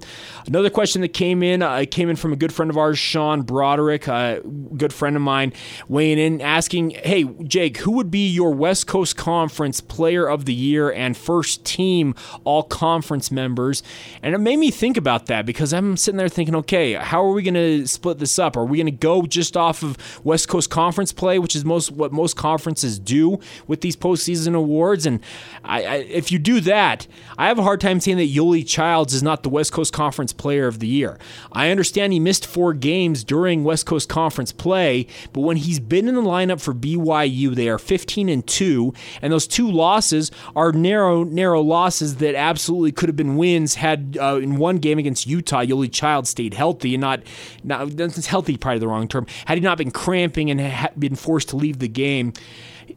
Another 0.47 0.71
question 0.71 1.03
that 1.03 1.13
came 1.13 1.43
in, 1.43 1.63
uh, 1.63 1.85
came 1.91 2.11
in 2.11 2.17
from 2.17 2.33
a 2.33 2.37
good 2.37 2.53
friend 2.53 2.71
of 2.71 2.77
ours, 2.77 2.99
Sean 2.99 3.22
Broderick, 3.47 4.07
a 4.09 4.41
good 4.77 4.93
friend 4.93 5.17
of 5.17 5.23
mine, 5.23 5.53
weighing 5.89 6.19
in, 6.19 6.41
asking, 6.41 6.91
"Hey, 6.91 7.25
Jake, 7.45 7.79
who 7.79 7.93
would 7.93 8.11
be 8.11 8.29
your 8.29 8.53
West 8.53 8.87
Coast 8.87 9.17
Conference 9.17 9.81
Player 9.81 10.27
of 10.27 10.45
the 10.45 10.55
Year 10.55 10.91
and 10.91 11.17
first 11.17 11.65
team 11.65 12.15
All 12.45 12.63
Conference 12.63 13.31
members?" 13.31 13.83
And 14.23 14.35
it 14.35 14.39
made 14.39 14.59
me 14.59 14.71
think 14.71 14.97
about 14.97 15.27
that 15.27 15.47
because 15.47 15.73
I'm 15.73 15.97
sitting 15.97 16.19
there 16.19 16.29
thinking, 16.29 16.57
"Okay, 16.57 16.95
how 16.95 17.25
are 17.25 17.33
we 17.33 17.43
going 17.43 17.55
to 17.55 17.87
split 17.87 18.19
this 18.19 18.39
up? 18.39 18.57
Are 18.57 18.65
we 18.65 18.79
going 18.79 18.87
to 18.87 18.93
go 18.93 19.23
just 19.23 19.57
off 19.57 19.83
of 19.83 19.97
West 20.25 20.49
Coast 20.49 20.71
Conference 20.71 21.13
play, 21.13 21.39
which 21.39 21.55
is 21.55 21.65
most 21.65 21.93
what 21.93 22.13
most 22.13 22.37
conferences 22.37 22.99
do 22.99 23.39
with 23.67 23.81
these 23.81 23.97
postseason 23.97 24.55
awards?" 24.55 25.07
And 25.07 25.21
I, 25.65 25.85
I, 25.85 25.95
if 25.97 26.33
you 26.33 26.39
do 26.39 26.61
that, 26.61 27.07
I 27.39 27.49
have 27.49 27.59
a 27.59 27.63
hard 27.63 27.81
time 27.81 28.01
saying 28.01 28.19
that 28.19 28.33
Yoeli 28.35 28.67
Childs 28.67 29.15
is 29.15 29.23
not 29.23 29.43
the 29.43 29.49
West 29.49 29.73
Coast 29.73 29.93
Conference 29.93 30.33
Player 30.33 30.67
of 30.67 30.79
the 30.79 30.87
Year. 30.87 31.19
I 31.53 31.71
understand 31.71 32.13
he 32.13 32.21
missed 32.21 32.47
four 32.47 32.73
games 32.73 33.02
during 33.11 33.65
West 33.65 33.87
Coast 33.87 34.09
Conference 34.09 34.53
play, 34.53 35.07
but 35.33 35.41
when 35.41 35.57
he's 35.57 35.81
been 35.81 36.09
in 36.09 36.15
the 36.15 36.23
lineup 36.23 36.61
for 36.61 36.73
BYU, 36.73 37.55
they 37.55 37.69
are 37.69 37.79
15 37.79 38.29
and 38.29 38.47
2, 38.47 38.93
and 39.21 39.33
those 39.33 39.47
two 39.47 39.71
losses 39.71 40.31
are 40.55 40.73
narrow, 40.73 41.25
narrow 41.25 41.61
losses 41.61 42.17
that 42.17 42.35
absolutely 42.35 42.93
could 42.93 43.09
have 43.09 43.17
been 43.17 43.37
wins 43.37 43.75
had 43.75 44.17
uh, 44.21 44.37
in 44.37 44.57
one 44.57 44.77
game 44.77 44.99
against 44.99 45.27
Utah, 45.27 45.63
Yoeli 45.63 45.93
Child 45.93 46.27
stayed 46.29 46.55
healthy 46.55 46.95
and 46.95 47.01
not, 47.01 47.23
not 47.65 47.89
healthy, 48.27 48.57
probably 48.57 48.79
the 48.79 48.89
wrong 48.89 49.09
term, 49.09 49.27
had 49.47 49.59
he 49.59 49.65
not 49.65 49.79
been 49.79 49.91
cramping 49.91 50.51
and 50.51 50.91
been 50.99 51.17
forced 51.17 51.49
to 51.51 51.57
leave 51.57 51.79
the 51.79 51.89
game. 51.89 52.33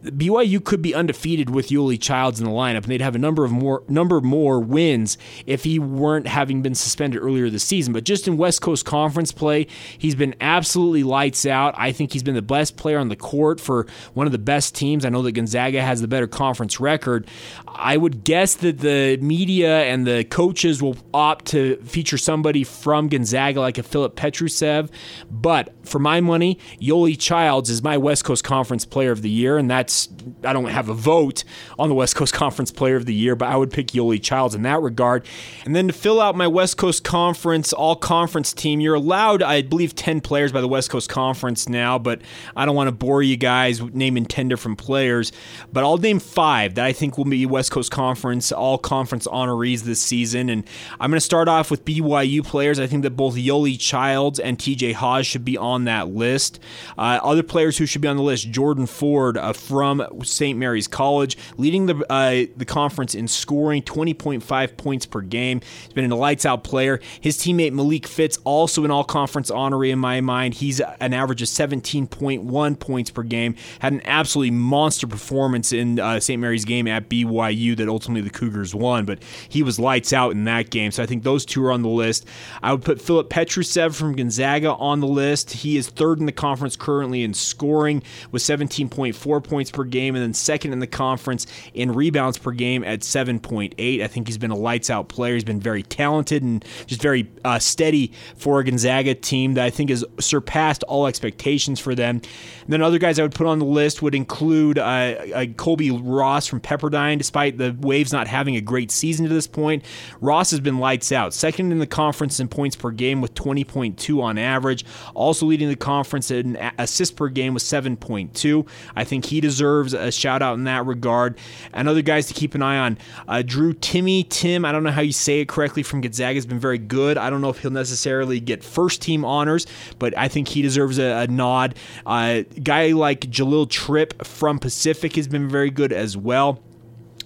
BYU 0.03 0.63
could 0.63 0.81
be 0.81 0.93
undefeated 0.93 1.49
with 1.49 1.69
Yoeli 1.69 1.99
Childs 1.99 2.39
in 2.39 2.45
the 2.45 2.51
lineup, 2.51 2.83
and 2.83 2.85
they'd 2.85 3.01
have 3.01 3.15
a 3.15 3.19
number 3.19 3.43
of 3.45 3.51
more 3.51 3.83
number 3.87 4.21
more 4.21 4.59
wins 4.59 5.17
if 5.45 5.63
he 5.63 5.79
weren't 5.79 6.27
having 6.27 6.61
been 6.61 6.75
suspended 6.75 7.21
earlier 7.21 7.49
this 7.49 7.63
season. 7.63 7.93
But 7.93 8.03
just 8.03 8.27
in 8.27 8.37
West 8.37 8.61
Coast 8.61 8.85
Conference 8.85 9.31
play, 9.31 9.67
he's 9.97 10.15
been 10.15 10.35
absolutely 10.41 11.03
lights 11.03 11.45
out. 11.45 11.75
I 11.77 11.91
think 11.91 12.13
he's 12.13 12.23
been 12.23 12.35
the 12.35 12.41
best 12.41 12.77
player 12.77 12.99
on 12.99 13.09
the 13.09 13.15
court 13.15 13.59
for 13.59 13.87
one 14.13 14.25
of 14.25 14.31
the 14.31 14.37
best 14.37 14.75
teams. 14.75 15.05
I 15.05 15.09
know 15.09 15.21
that 15.23 15.33
Gonzaga 15.33 15.81
has 15.81 16.01
the 16.01 16.07
better 16.07 16.27
conference 16.27 16.79
record. 16.79 17.27
I 17.67 17.97
would 17.97 18.23
guess 18.23 18.55
that 18.55 18.79
the 18.79 19.17
media 19.17 19.83
and 19.83 20.05
the 20.05 20.23
coaches 20.23 20.81
will 20.81 20.97
opt 21.13 21.45
to 21.45 21.77
feature 21.77 22.17
somebody 22.17 22.63
from 22.63 23.07
Gonzaga 23.09 23.59
like 23.59 23.77
a 23.77 23.83
Filip 23.83 24.15
Petrusev. 24.15 24.89
But 25.29 25.73
for 25.83 25.99
my 25.99 26.21
money, 26.21 26.59
Yoeli 26.81 27.19
Childs 27.19 27.69
is 27.69 27.83
my 27.83 27.97
West 27.97 28.23
Coast 28.23 28.43
Conference 28.43 28.85
Player 28.85 29.11
of 29.11 29.21
the 29.21 29.29
Year, 29.29 29.57
and 29.57 29.69
that's 29.77 30.09
I 30.43 30.53
don't 30.53 30.65
have 30.65 30.89
a 30.89 30.93
vote 30.93 31.43
on 31.77 31.89
the 31.89 31.95
West 31.95 32.15
Coast 32.15 32.33
Conference 32.45 32.71
Player 32.71 32.95
of 32.95 33.05
the 33.05 33.13
Year, 33.13 33.35
but 33.35 33.49
I 33.49 33.57
would 33.57 33.71
pick 33.71 33.87
Yoeli 33.87 34.21
Childs 34.21 34.55
in 34.55 34.63
that 34.63 34.81
regard. 34.81 35.25
And 35.65 35.75
then 35.75 35.87
to 35.87 35.93
fill 35.93 36.21
out 36.21 36.35
my 36.35 36.47
West 36.47 36.77
Coast 36.77 37.03
Conference 37.03 37.73
all 37.73 37.95
conference 37.95 38.53
team, 38.53 38.79
you're 38.79 38.95
allowed, 38.95 39.43
I 39.43 39.61
believe, 39.61 39.95
10 39.95 40.21
players 40.21 40.51
by 40.51 40.61
the 40.61 40.67
West 40.67 40.89
Coast 40.89 41.09
Conference 41.09 41.67
now, 41.67 41.99
but 41.99 42.21
I 42.55 42.65
don't 42.65 42.75
want 42.75 42.87
to 42.87 42.91
bore 42.91 43.21
you 43.21 43.37
guys 43.37 43.81
naming 43.81 44.25
10 44.25 44.47
different 44.47 44.77
players. 44.77 45.31
But 45.71 45.83
I'll 45.83 45.97
name 45.97 46.19
five 46.19 46.75
that 46.75 46.85
I 46.85 46.93
think 46.93 47.17
will 47.17 47.25
be 47.25 47.45
West 47.45 47.71
Coast 47.71 47.91
Conference 47.91 48.51
all 48.51 48.77
conference 48.77 49.27
honorees 49.27 49.81
this 49.81 50.01
season. 50.01 50.49
And 50.49 50.63
I'm 50.99 51.09
going 51.09 51.17
to 51.17 51.25
start 51.25 51.47
off 51.47 51.71
with 51.71 51.85
BYU 51.85 52.43
players. 52.45 52.79
I 52.79 52.87
think 52.87 53.03
that 53.03 53.11
both 53.11 53.35
Yoeli 53.35 53.79
Childs 53.79 54.39
and 54.39 54.57
TJ 54.57 54.93
Haws 54.93 55.27
should 55.27 55.45
be 55.45 55.57
on 55.57 55.85
that 55.85 56.09
list. 56.09 56.59
Uh, 56.97 57.19
other 57.21 57.43
players 57.43 57.77
who 57.77 57.85
should 57.85 58.01
be 58.01 58.07
on 58.07 58.17
the 58.17 58.23
list 58.23 58.49
Jordan 58.51 58.85
Ford 58.85 59.37
uh, 59.37 59.53
from 59.65 60.05
St. 60.23 60.57
Mary's 60.57 60.87
College, 60.87 61.37
leading 61.57 61.87
the, 61.87 62.05
uh, 62.09 62.45
the 62.55 62.65
conference 62.65 63.15
in 63.15 63.27
scoring 63.27 63.81
20.5 63.81 64.77
points 64.77 65.05
per 65.05 65.21
game. 65.21 65.61
He's 65.83 65.93
been 65.93 66.11
a 66.11 66.15
lights 66.15 66.45
out 66.45 66.63
player. 66.63 66.99
His 67.19 67.37
teammate 67.37 67.73
Malik 67.73 68.07
Fitts, 68.07 68.37
also 68.43 68.83
an 68.85 68.91
all 68.91 69.03
conference 69.03 69.49
honoree 69.49 69.91
in 69.91 69.99
my 69.99 70.21
mind. 70.21 70.55
He's 70.55 70.79
an 70.79 71.13
average 71.13 71.41
of 71.41 71.47
17.1 71.47 72.79
points 72.79 73.09
per 73.09 73.23
game. 73.23 73.55
Had 73.79 73.93
an 73.93 74.01
absolutely 74.05 74.51
monster 74.51 75.07
performance 75.07 75.73
in 75.73 75.99
uh, 75.99 76.19
St. 76.19 76.39
Mary's 76.39 76.65
game 76.65 76.87
at 76.87 77.09
BYU 77.09 77.75
that 77.77 77.87
ultimately 77.87 78.21
the 78.21 78.29
Cougars 78.29 78.75
won, 78.75 79.05
but 79.05 79.19
he 79.49 79.63
was 79.63 79.79
lights 79.79 80.13
out 80.13 80.31
in 80.31 80.45
that 80.45 80.69
game. 80.69 80.91
So 80.91 81.01
I 81.03 81.05
think 81.05 81.23
those 81.23 81.45
two 81.45 81.63
are 81.65 81.71
on 81.71 81.81
the 81.81 81.89
list. 81.89 82.25
I 82.61 82.71
would 82.71 82.83
put 82.83 83.01
Filip 83.01 83.29
Petrusev 83.29 83.95
from 83.95 84.15
Gonzaga 84.15 84.73
on 84.75 84.99
the 84.99 85.07
list. 85.07 85.51
He 85.51 85.77
is 85.77 85.89
third 85.89 86.19
in 86.19 86.25
the 86.25 86.31
conference 86.31 86.75
currently 86.75 87.23
in 87.23 87.33
scoring 87.33 88.03
with 88.31 88.41
17.4 88.41 89.43
points 89.43 89.54
per 89.71 89.83
game, 89.83 90.15
and 90.15 90.23
then 90.23 90.33
second 90.33 90.73
in 90.73 90.79
the 90.79 90.87
conference 90.87 91.47
in 91.73 91.91
rebounds 91.91 92.37
per 92.37 92.51
game 92.51 92.83
at 92.83 93.01
7.8. 93.01 94.01
I 94.01 94.07
think 94.07 94.27
he's 94.27 94.37
been 94.37 94.51
a 94.51 94.55
lights 94.55 94.89
out 94.89 95.09
player. 95.09 95.33
He's 95.33 95.43
been 95.43 95.59
very 95.59 95.83
talented 95.83 96.43
and 96.43 96.63
just 96.85 97.01
very 97.01 97.29
uh, 97.43 97.59
steady 97.59 98.11
for 98.35 98.59
a 98.59 98.63
Gonzaga 98.63 99.15
team 99.15 99.53
that 99.55 99.65
I 99.65 99.69
think 99.69 99.89
has 99.89 100.03
surpassed 100.19 100.83
all 100.83 101.07
expectations 101.07 101.79
for 101.79 101.95
them. 101.95 102.21
And 102.63 102.73
then 102.73 102.81
other 102.81 102.99
guys 102.99 103.19
I 103.19 103.23
would 103.23 103.35
put 103.35 103.47
on 103.47 103.59
the 103.59 103.65
list 103.65 104.01
would 104.01 104.15
include 104.15 104.77
uh, 104.77 104.81
uh, 104.81 105.45
Colbey 105.45 105.99
Ross 106.03 106.47
from 106.47 106.59
Pepperdine, 106.59 107.17
despite 107.17 107.57
the 107.57 107.75
Waves 107.79 108.11
not 108.11 108.27
having 108.27 108.55
a 108.55 108.61
great 108.61 108.91
season 108.91 109.27
to 109.27 109.33
this 109.33 109.47
point. 109.47 109.83
Ross 110.21 110.51
has 110.51 110.59
been 110.59 110.79
lights 110.79 111.11
out, 111.11 111.33
second 111.33 111.71
in 111.71 111.79
the 111.79 111.87
conference 111.87 112.39
in 112.39 112.47
points 112.47 112.75
per 112.75 112.91
game 112.91 113.21
with 113.21 113.33
20.2 113.35 114.21
on 114.21 114.37
average, 114.37 114.85
also 115.13 115.45
leading 115.45 115.69
the 115.69 115.75
conference 115.75 116.31
in 116.31 116.57
assists 116.77 117.13
per 117.13 117.29
game 117.29 117.53
with 117.53 117.63
7.2. 117.63 118.67
I 118.95 119.03
think 119.03 119.25
he 119.25 119.41
deserves 119.45 119.93
a 119.93 120.11
shout 120.11 120.41
out 120.41 120.55
in 120.55 120.63
that 120.65 120.85
regard. 120.85 121.37
And 121.73 121.87
other 121.87 122.01
guys 122.01 122.27
to 122.27 122.33
keep 122.33 122.55
an 122.55 122.61
eye 122.61 122.77
on 122.77 122.97
uh, 123.27 123.41
Drew 123.41 123.73
Timme. 123.73 124.27
Tim, 124.29 124.65
I 124.65 124.71
don't 124.71 124.83
know 124.83 124.91
how 124.91 125.01
you 125.01 125.11
say 125.11 125.41
it 125.41 125.47
correctly 125.47 125.83
from 125.83 126.01
Gonzaga, 126.01 126.35
has 126.35 126.45
been 126.45 126.59
very 126.59 126.77
good. 126.77 127.17
I 127.17 127.29
don't 127.29 127.41
know 127.41 127.49
if 127.49 127.59
he'll 127.59 127.71
necessarily 127.71 128.39
get 128.39 128.63
first 128.63 129.01
team 129.01 129.23
honors, 129.23 129.67
but 129.99 130.17
I 130.17 130.27
think 130.27 130.47
he 130.47 130.61
deserves 130.61 130.97
a, 130.97 131.23
a 131.23 131.27
nod. 131.27 131.75
Uh, 132.05 132.43
guy 132.63 132.87
like 132.87 133.21
Jahlil 133.21 133.69
Tripp 133.69 134.25
from 134.25 134.59
Pacific 134.59 135.15
has 135.15 135.27
been 135.27 135.49
very 135.49 135.69
good 135.69 135.93
as 135.93 136.17
well 136.17 136.61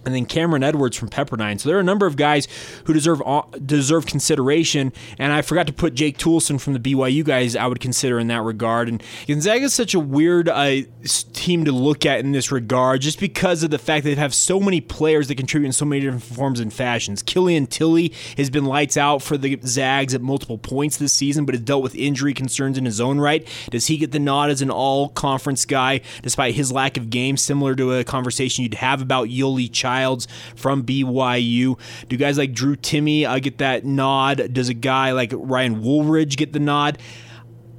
and 0.05 0.15
then 0.15 0.25
Cameron 0.25 0.63
Edwards 0.63 0.97
from 0.97 1.09
Pepperdine. 1.09 1.59
So 1.59 1.69
there 1.69 1.77
are 1.77 1.81
a 1.81 1.83
number 1.83 2.05
of 2.05 2.15
guys 2.15 2.47
who 2.85 2.93
deserve 2.93 3.21
uh, 3.25 3.43
deserve 3.65 4.05
consideration, 4.05 4.93
and 5.17 5.31
I 5.33 5.41
forgot 5.41 5.67
to 5.67 5.73
put 5.73 5.93
Jake 5.93 6.17
Toolson 6.17 6.59
from 6.59 6.73
the 6.73 6.79
BYU 6.79 7.23
guys 7.23 7.55
I 7.55 7.67
would 7.67 7.79
consider 7.79 8.19
in 8.19 8.27
that 8.27 8.41
regard. 8.41 8.89
And 8.89 9.03
Gonzaga 9.27 9.65
is 9.65 9.73
such 9.73 9.93
a 9.93 9.99
weird 9.99 10.49
uh, 10.49 10.81
team 11.39 11.65
to 11.65 11.71
look 11.71 12.05
at 12.05 12.19
in 12.19 12.31
this 12.31 12.51
regard, 12.51 13.01
just 13.01 13.19
because 13.19 13.63
of 13.63 13.69
the 13.69 13.79
fact 13.79 14.03
that 14.03 14.11
they 14.11 14.15
have 14.15 14.33
so 14.33 14.59
many 14.59 14.81
players 14.81 15.27
that 15.29 15.35
contribute 15.35 15.67
in 15.67 15.73
so 15.73 15.85
many 15.85 16.01
different 16.01 16.23
forms 16.23 16.59
and 16.59 16.73
fashions. 16.73 17.23
Killian 17.23 17.65
Tillie 17.65 18.13
has 18.37 18.49
been 18.49 18.65
lights 18.65 18.97
out 18.97 19.21
for 19.21 19.37
the 19.37 19.57
Zags 19.63 20.13
at 20.13 20.21
multiple 20.21 20.57
points 20.57 20.97
this 20.97 21.13
season, 21.13 21.45
but 21.45 21.55
has 21.55 21.63
dealt 21.63 21.81
with 21.81 21.95
injury 21.95 22.33
concerns 22.33 22.77
in 22.77 22.85
his 22.85 22.99
own 22.99 23.19
right. 23.19 23.47
Does 23.71 23.87
he 23.87 23.97
get 23.97 24.11
the 24.11 24.19
nod 24.19 24.49
as 24.49 24.61
an 24.61 24.69
all 24.69 25.09
conference 25.09 25.65
guy, 25.65 26.01
despite 26.21 26.55
his 26.55 26.71
lack 26.71 26.97
of 26.97 27.09
game, 27.09 27.37
similar 27.37 27.73
to 27.75 27.93
a 27.93 28.03
conversation 28.03 28.63
you'd 28.63 28.75
have 28.75 29.01
about 29.01 29.29
Childs? 29.29 29.69
Childs 29.89 30.27
from 30.55 30.83
BYU. 30.83 31.79
Do 32.07 32.17
guys 32.17 32.37
like 32.37 32.53
Drew 32.53 32.75
Timme 32.75 33.25
uh, 33.25 33.39
get 33.39 33.59
that 33.59 33.85
nod? 33.85 34.53
Does 34.53 34.69
a 34.69 34.73
guy 34.73 35.11
like 35.11 35.31
Ryan 35.33 35.81
Woolridge 35.81 36.37
get 36.37 36.53
the 36.53 36.59
nod? 36.59 36.97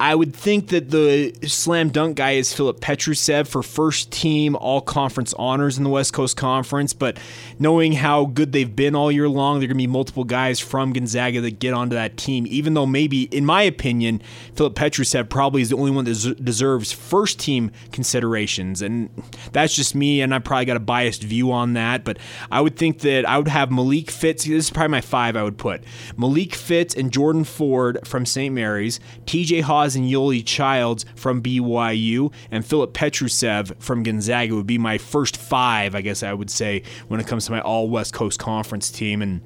I 0.00 0.14
would 0.14 0.34
think 0.34 0.68
that 0.68 0.90
the 0.90 1.34
slam 1.46 1.90
dunk 1.90 2.16
guy 2.16 2.32
is 2.32 2.54
Filip 2.54 2.80
Petrusev 2.80 3.46
for 3.46 3.62
first 3.62 4.10
team 4.10 4.56
all 4.56 4.80
conference 4.80 5.34
honors 5.34 5.76
in 5.76 5.84
the 5.84 5.90
West 5.90 6.14
Coast 6.14 6.38
Conference, 6.38 6.94
but 6.94 7.18
knowing 7.58 7.92
how 7.92 8.24
good 8.24 8.52
they've 8.52 8.74
been 8.74 8.96
all 8.96 9.12
year 9.12 9.28
long, 9.28 9.58
there 9.58 9.66
are 9.66 9.68
going 9.68 9.76
to 9.76 9.82
be 9.82 9.86
multiple 9.86 10.24
guys 10.24 10.58
from 10.58 10.94
Gonzaga 10.94 11.42
that 11.42 11.58
get 11.58 11.74
onto 11.74 11.96
that 11.96 12.16
team, 12.16 12.46
even 12.48 12.72
though 12.72 12.86
maybe, 12.86 13.24
in 13.24 13.44
my 13.44 13.60
opinion, 13.60 14.22
Filip 14.54 14.74
Petrusev 14.74 15.28
probably 15.28 15.60
is 15.60 15.68
the 15.68 15.76
only 15.76 15.90
one 15.90 16.06
that 16.06 16.42
deserves 16.42 16.92
first 16.92 17.38
team 17.38 17.70
considerations. 17.92 18.80
And 18.80 19.10
that's 19.52 19.76
just 19.76 19.94
me, 19.94 20.22
and 20.22 20.34
I 20.34 20.38
probably 20.38 20.64
got 20.64 20.78
a 20.78 20.80
biased 20.80 21.22
view 21.22 21.52
on 21.52 21.74
that, 21.74 22.04
but 22.04 22.18
I 22.50 22.62
would 22.62 22.76
think 22.76 23.00
that 23.00 23.28
I 23.28 23.36
would 23.36 23.48
have 23.48 23.70
Malik 23.70 24.10
Fitts. 24.10 24.44
This 24.44 24.64
is 24.64 24.70
probably 24.70 24.92
my 24.92 25.02
five 25.02 25.36
I 25.36 25.42
would 25.42 25.58
put 25.58 25.84
Malik 26.16 26.54
Fitts 26.54 26.94
and 26.94 27.12
Jordan 27.12 27.44
Ford 27.44 27.98
from 28.06 28.24
St. 28.24 28.54
Mary's, 28.54 28.98
TJ 29.26 29.60
And 29.96 30.08
Yoeli 30.08 30.44
Childs 30.44 31.04
from 31.14 31.42
BYU, 31.42 32.32
and 32.50 32.64
Filip 32.64 32.92
Petrusev 32.92 33.80
from 33.80 34.02
Gonzaga 34.02 34.54
would 34.54 34.66
be 34.66 34.78
my 34.78 34.98
first 34.98 35.36
five, 35.36 35.94
I 35.94 36.00
guess 36.00 36.22
I 36.22 36.32
would 36.32 36.50
say, 36.50 36.82
when 37.08 37.20
it 37.20 37.26
comes 37.26 37.46
to 37.46 37.52
my 37.52 37.60
all 37.60 37.88
West 37.88 38.12
Coast 38.12 38.38
Conference 38.38 38.90
team. 38.90 39.22
And 39.22 39.40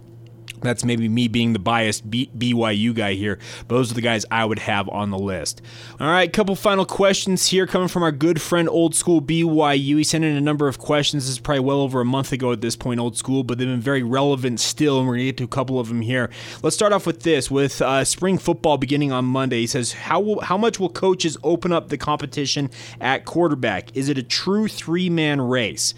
that's 0.64 0.84
maybe 0.84 1.08
me 1.08 1.28
being 1.28 1.52
the 1.52 1.58
biased 1.58 2.08
B- 2.10 2.30
BYU 2.36 2.94
guy 2.94 3.14
here. 3.14 3.38
But 3.68 3.76
those 3.76 3.90
are 3.90 3.94
the 3.94 4.00
guys 4.00 4.24
I 4.30 4.44
would 4.44 4.58
have 4.60 4.88
on 4.88 5.10
the 5.10 5.18
list. 5.18 5.62
All 6.00 6.08
right, 6.08 6.32
couple 6.32 6.56
final 6.56 6.84
questions 6.84 7.46
here 7.46 7.66
coming 7.66 7.88
from 7.88 8.02
our 8.02 8.12
good 8.12 8.40
friend 8.40 8.68
Old 8.68 8.94
School 8.94 9.20
BYU. 9.20 9.96
He 9.98 10.04
sent 10.04 10.24
in 10.24 10.36
a 10.36 10.40
number 10.40 10.68
of 10.68 10.78
questions. 10.78 11.24
This 11.24 11.32
is 11.32 11.38
probably 11.38 11.60
well 11.60 11.80
over 11.80 12.00
a 12.00 12.04
month 12.04 12.32
ago 12.32 12.52
at 12.52 12.60
this 12.60 12.76
point, 12.76 13.00
Old 13.00 13.16
School, 13.16 13.44
but 13.44 13.58
they've 13.58 13.68
been 13.68 13.80
very 13.80 14.02
relevant 14.02 14.60
still, 14.60 14.98
and 14.98 15.06
we're 15.06 15.14
going 15.14 15.26
to 15.26 15.32
get 15.32 15.36
to 15.38 15.44
a 15.44 15.48
couple 15.48 15.78
of 15.78 15.88
them 15.88 16.00
here. 16.00 16.30
Let's 16.62 16.76
start 16.76 16.92
off 16.92 17.06
with 17.06 17.22
this. 17.22 17.50
With 17.50 17.80
uh, 17.82 18.04
spring 18.04 18.38
football 18.38 18.78
beginning 18.78 19.12
on 19.12 19.24
Monday, 19.24 19.60
he 19.60 19.66
says, 19.66 19.92
how, 19.92 20.20
will, 20.20 20.40
how 20.40 20.56
much 20.56 20.80
will 20.80 20.88
coaches 20.88 21.36
open 21.42 21.72
up 21.72 21.88
the 21.88 21.98
competition 21.98 22.70
at 23.00 23.24
quarterback? 23.24 23.96
Is 23.96 24.08
it 24.08 24.18
a 24.18 24.22
true 24.22 24.68
three 24.68 25.10
man 25.10 25.40
race? 25.40 25.94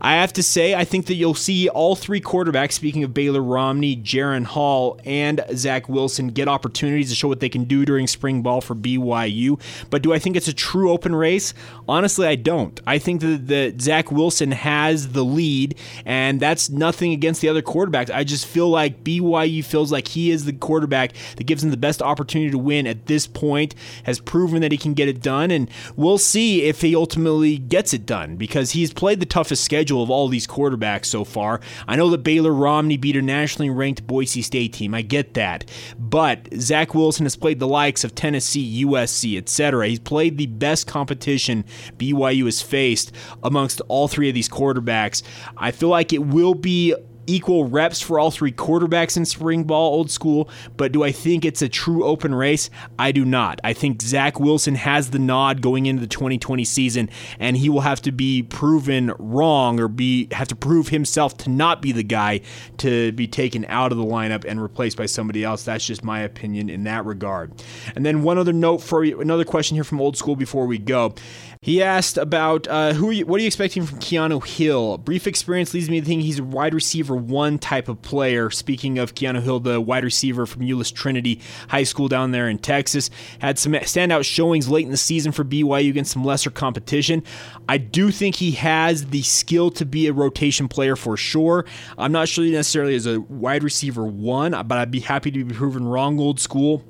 I 0.00 0.14
have 0.14 0.32
to 0.34 0.42
say, 0.42 0.74
I 0.74 0.84
think 0.84 1.06
that 1.06 1.14
you'll 1.14 1.34
see 1.34 1.68
all 1.68 1.96
three 1.96 2.20
quarterbacks, 2.20 2.72
speaking 2.72 3.04
of 3.04 3.14
Baylor 3.14 3.42
Romney, 3.42 3.96
Jaren 3.96 4.44
Hall, 4.44 5.00
and 5.04 5.44
Zach 5.54 5.88
Wilson, 5.88 6.28
get 6.28 6.48
opportunities 6.48 7.10
to 7.10 7.14
show 7.14 7.28
what 7.28 7.40
they 7.40 7.48
can 7.48 7.64
do 7.64 7.84
during 7.84 8.06
spring 8.06 8.42
ball 8.42 8.60
for 8.60 8.74
BYU. 8.74 9.60
But 9.90 10.02
do 10.02 10.12
I 10.12 10.18
think 10.18 10.36
it's 10.36 10.48
a 10.48 10.52
true 10.52 10.90
open 10.90 11.14
race? 11.14 11.54
Honestly, 11.88 12.26
I 12.26 12.34
don't. 12.34 12.78
I 12.86 12.98
think 12.98 13.20
that, 13.20 13.46
that 13.48 13.80
Zach 13.80 14.12
Wilson 14.12 14.52
has 14.52 15.08
the 15.12 15.24
lead, 15.24 15.76
and 16.04 16.40
that's 16.40 16.68
nothing 16.68 17.12
against 17.12 17.40
the 17.40 17.48
other 17.48 17.62
quarterbacks. 17.62 18.10
I 18.10 18.24
just 18.24 18.46
feel 18.46 18.68
like 18.68 19.04
BYU 19.04 19.64
feels 19.64 19.90
like 19.90 20.08
he 20.08 20.30
is 20.30 20.44
the 20.44 20.52
quarterback 20.52 21.12
that 21.36 21.44
gives 21.44 21.62
them 21.62 21.70
the 21.70 21.76
best 21.76 22.02
opportunity 22.02 22.50
to 22.50 22.58
win 22.58 22.86
at 22.86 23.06
this 23.06 23.26
point, 23.26 23.74
has 24.04 24.20
proven 24.20 24.60
that 24.62 24.72
he 24.72 24.78
can 24.78 24.94
get 24.94 25.08
it 25.08 25.22
done, 25.22 25.50
and 25.50 25.70
we'll 25.96 26.18
see 26.18 26.62
if 26.64 26.80
he 26.80 26.94
ultimately 26.94 27.58
gets 27.58 27.94
it 27.94 28.04
done 28.06 28.36
because 28.36 28.72
he's 28.72 28.92
played 28.92 29.20
the 29.20 29.26
toughest 29.26 29.64
schedule 29.64 29.95
of 30.02 30.10
all 30.10 30.28
these 30.28 30.46
quarterbacks 30.46 31.06
so 31.06 31.24
far. 31.24 31.60
I 31.86 31.96
know 31.96 32.10
that 32.10 32.18
Baylor 32.18 32.52
Romney 32.52 32.96
beat 32.96 33.16
a 33.16 33.22
nationally 33.22 33.70
ranked 33.70 34.06
Boise 34.06 34.42
State 34.42 34.72
team. 34.72 34.94
I 34.94 35.02
get 35.02 35.34
that. 35.34 35.70
But 35.98 36.48
Zach 36.58 36.94
Wilson 36.94 37.26
has 37.26 37.36
played 37.36 37.58
the 37.58 37.68
likes 37.68 38.04
of 38.04 38.14
Tennessee, 38.14 38.84
USC, 38.84 39.36
etc. 39.36 39.88
He's 39.88 39.98
played 39.98 40.38
the 40.38 40.46
best 40.46 40.86
competition 40.86 41.64
BYU 41.96 42.44
has 42.44 42.62
faced 42.62 43.12
amongst 43.42 43.80
all 43.88 44.08
three 44.08 44.28
of 44.28 44.34
these 44.34 44.48
quarterbacks. 44.48 45.22
I 45.56 45.70
feel 45.70 45.88
like 45.88 46.12
it 46.12 46.26
will 46.26 46.54
be 46.54 46.94
equal 47.26 47.66
reps 47.66 48.00
for 48.00 48.18
all 48.18 48.30
three 48.30 48.52
quarterbacks 48.52 49.16
in 49.16 49.24
spring 49.24 49.64
ball, 49.64 49.94
old 49.94 50.10
school, 50.10 50.48
but 50.76 50.92
do 50.92 51.02
I 51.02 51.12
think 51.12 51.44
it's 51.44 51.62
a 51.62 51.68
true 51.68 52.04
open 52.04 52.34
race? 52.34 52.70
I 52.98 53.12
do 53.12 53.24
not. 53.24 53.60
I 53.64 53.72
think 53.72 54.02
Zach 54.02 54.38
Wilson 54.40 54.74
has 54.74 55.10
the 55.10 55.18
nod 55.18 55.62
going 55.62 55.86
into 55.86 56.00
the 56.00 56.06
2020 56.06 56.64
season, 56.64 57.10
and 57.38 57.56
he 57.56 57.68
will 57.68 57.80
have 57.80 58.02
to 58.02 58.12
be 58.12 58.42
proven 58.42 59.12
wrong 59.18 59.80
or 59.80 59.88
be 59.88 60.28
have 60.32 60.48
to 60.48 60.56
prove 60.56 60.88
himself 60.88 61.36
to 61.38 61.50
not 61.50 61.82
be 61.82 61.92
the 61.92 62.02
guy 62.02 62.40
to 62.78 63.12
be 63.12 63.26
taken 63.26 63.64
out 63.68 63.92
of 63.92 63.98
the 63.98 64.04
lineup 64.04 64.44
and 64.46 64.62
replaced 64.62 64.96
by 64.96 65.06
somebody 65.06 65.44
else. 65.44 65.64
That's 65.64 65.86
just 65.86 66.04
my 66.04 66.20
opinion 66.20 66.68
in 66.68 66.84
that 66.84 67.04
regard. 67.04 67.52
And 67.94 68.04
then 68.04 68.22
one 68.22 68.38
other 68.38 68.52
note 68.52 68.78
for 68.78 69.04
you, 69.04 69.20
another 69.20 69.44
question 69.44 69.74
here 69.74 69.84
from 69.84 70.00
old 70.00 70.16
school 70.16 70.36
before 70.36 70.66
we 70.66 70.78
go. 70.78 71.14
He 71.62 71.82
asked 71.82 72.16
about 72.16 72.68
uh, 72.68 72.92
who, 72.92 73.10
you, 73.10 73.26
what 73.26 73.38
are 73.38 73.40
you 73.40 73.48
expecting 73.48 73.84
from 73.84 73.98
Keanu 73.98 74.44
Hill? 74.46 74.98
Brief 74.98 75.26
experience 75.26 75.74
leads 75.74 75.90
me 75.90 76.00
to 76.00 76.06
think 76.06 76.22
he's 76.22 76.38
a 76.38 76.44
wide 76.44 76.74
receiver 76.74 77.15
one 77.16 77.58
type 77.58 77.88
of 77.88 78.00
player. 78.02 78.50
Speaking 78.50 78.98
of 78.98 79.14
Keanu 79.14 79.42
Hill, 79.42 79.60
the 79.60 79.80
wide 79.80 80.04
receiver 80.04 80.46
from 80.46 80.62
Euless 80.62 80.92
Trinity 80.92 81.40
High 81.68 81.82
School 81.82 82.08
down 82.08 82.30
there 82.30 82.48
in 82.48 82.58
Texas, 82.58 83.10
had 83.38 83.58
some 83.58 83.72
standout 83.72 84.24
showings 84.24 84.68
late 84.68 84.84
in 84.84 84.90
the 84.90 84.96
season 84.96 85.32
for 85.32 85.44
BYU 85.44 85.90
against 85.90 86.12
some 86.12 86.24
lesser 86.24 86.50
competition. 86.50 87.22
I 87.68 87.78
do 87.78 88.10
think 88.10 88.36
he 88.36 88.52
has 88.52 89.06
the 89.06 89.22
skill 89.22 89.70
to 89.72 89.84
be 89.84 90.06
a 90.06 90.12
rotation 90.12 90.68
player 90.68 90.96
for 90.96 91.16
sure. 91.16 91.64
I'm 91.98 92.12
not 92.12 92.28
sure 92.28 92.44
he 92.44 92.52
necessarily 92.52 92.94
as 92.94 93.06
a 93.06 93.20
wide 93.20 93.62
receiver 93.64 94.04
one, 94.04 94.52
but 94.52 94.78
I'd 94.78 94.90
be 94.90 95.00
happy 95.00 95.30
to 95.30 95.44
be 95.44 95.54
proven 95.54 95.86
wrong 95.86 96.20
old 96.20 96.40
school. 96.40 96.84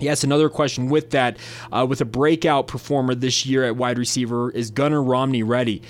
Yes, 0.00 0.24
another 0.24 0.48
question 0.48 0.88
with 0.88 1.10
that. 1.10 1.36
Uh, 1.70 1.86
with 1.88 2.00
a 2.00 2.06
breakout 2.06 2.66
performer 2.66 3.14
this 3.14 3.44
year 3.44 3.64
at 3.64 3.76
wide 3.76 3.98
receiver, 3.98 4.50
is 4.50 4.70
Gunner 4.70 5.02
Romney 5.02 5.42
ready? 5.42 5.82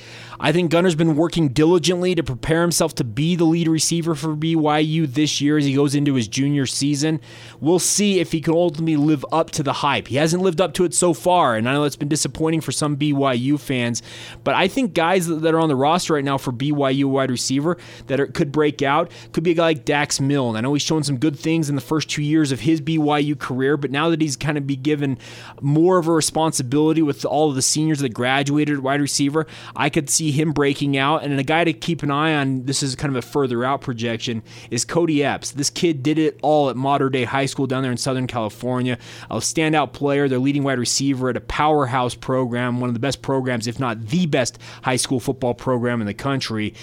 I 0.42 0.52
think 0.52 0.70
Gunner's 0.70 0.94
been 0.94 1.16
working 1.16 1.50
diligently 1.50 2.14
to 2.14 2.22
prepare 2.22 2.62
himself 2.62 2.94
to 2.94 3.04
be 3.04 3.36
the 3.36 3.44
lead 3.44 3.68
receiver 3.68 4.14
for 4.14 4.34
BYU 4.34 5.06
this 5.06 5.38
year 5.42 5.58
as 5.58 5.66
he 5.66 5.74
goes 5.74 5.94
into 5.94 6.14
his 6.14 6.28
junior 6.28 6.64
season. 6.64 7.20
We'll 7.60 7.78
see 7.78 8.20
if 8.20 8.32
he 8.32 8.40
can 8.40 8.54
ultimately 8.54 8.96
live 8.96 9.22
up 9.32 9.50
to 9.50 9.62
the 9.62 9.74
hype. 9.74 10.08
He 10.08 10.16
hasn't 10.16 10.42
lived 10.42 10.62
up 10.62 10.72
to 10.74 10.84
it 10.84 10.94
so 10.94 11.12
far, 11.12 11.56
and 11.56 11.68
I 11.68 11.74
know 11.74 11.84
it's 11.84 11.94
been 11.94 12.08
disappointing 12.08 12.62
for 12.62 12.72
some 12.72 12.96
BYU 12.96 13.60
fans, 13.60 14.02
but 14.42 14.54
I 14.54 14.66
think 14.66 14.94
guys 14.94 15.26
that 15.26 15.54
are 15.54 15.60
on 15.60 15.68
the 15.68 15.76
roster 15.76 16.14
right 16.14 16.24
now 16.24 16.38
for 16.38 16.52
BYU 16.52 17.04
wide 17.04 17.30
receiver 17.30 17.76
that 18.06 18.18
are, 18.18 18.26
could 18.26 18.50
break 18.50 18.80
out 18.80 19.12
could 19.32 19.44
be 19.44 19.50
a 19.50 19.54
guy 19.54 19.64
like 19.64 19.84
Dax 19.84 20.20
Milne. 20.20 20.56
I 20.56 20.62
know 20.62 20.72
he's 20.72 20.80
shown 20.80 21.02
some 21.02 21.18
good 21.18 21.38
things 21.38 21.68
in 21.68 21.74
the 21.74 21.82
first 21.82 22.08
two 22.08 22.22
years 22.22 22.50
of 22.50 22.60
his 22.60 22.80
BYU 22.80 23.38
career, 23.38 23.76
but 23.76 23.90
now 23.90 24.08
that 24.08 24.22
he's 24.22 24.38
kind 24.38 24.56
of 24.56 24.66
be 24.66 24.76
given 24.76 25.18
more 25.60 25.98
of 25.98 26.08
a 26.08 26.12
responsibility 26.12 27.02
with 27.02 27.26
all 27.26 27.50
of 27.50 27.56
the 27.56 27.62
seniors 27.62 27.98
that 27.98 28.14
graduated 28.14 28.78
wide 28.78 29.02
receiver, 29.02 29.46
I 29.76 29.90
could 29.90 30.08
see 30.08 30.29
him 30.30 30.52
breaking 30.52 30.96
out. 30.96 31.22
And 31.22 31.38
a 31.38 31.42
guy 31.42 31.64
to 31.64 31.72
keep 31.72 32.02
an 32.02 32.10
eye 32.10 32.34
on, 32.34 32.64
this 32.64 32.82
is 32.82 32.94
kind 32.94 33.14
of 33.14 33.22
a 33.22 33.26
further 33.26 33.64
out 33.64 33.80
projection, 33.80 34.42
is 34.70 34.84
Cody 34.84 35.24
Epps. 35.24 35.52
This 35.52 35.70
kid 35.70 36.02
did 36.02 36.18
it 36.18 36.38
all 36.42 36.70
at 36.70 36.76
Mater 36.76 37.10
Dei 37.10 37.24
High 37.24 37.46
School 37.46 37.66
down 37.66 37.82
there 37.82 37.92
in 37.92 37.98
Southern 37.98 38.26
California. 38.26 38.98
A 39.30 39.36
standout 39.36 39.92
player, 39.92 40.28
their 40.28 40.38
leading 40.38 40.62
wide 40.62 40.78
receiver 40.78 41.30
at 41.30 41.36
a 41.36 41.40
powerhouse 41.40 42.14
program, 42.14 42.80
one 42.80 42.88
of 42.88 42.94
the 42.94 43.00
best 43.00 43.22
programs, 43.22 43.66
if 43.66 43.78
not 43.78 44.06
the 44.06 44.26
best 44.26 44.58
high 44.82 44.96
school 44.96 45.20
football 45.20 45.54
program 45.54 46.00
in 46.00 46.06
the 46.06 46.14
country. 46.14 46.74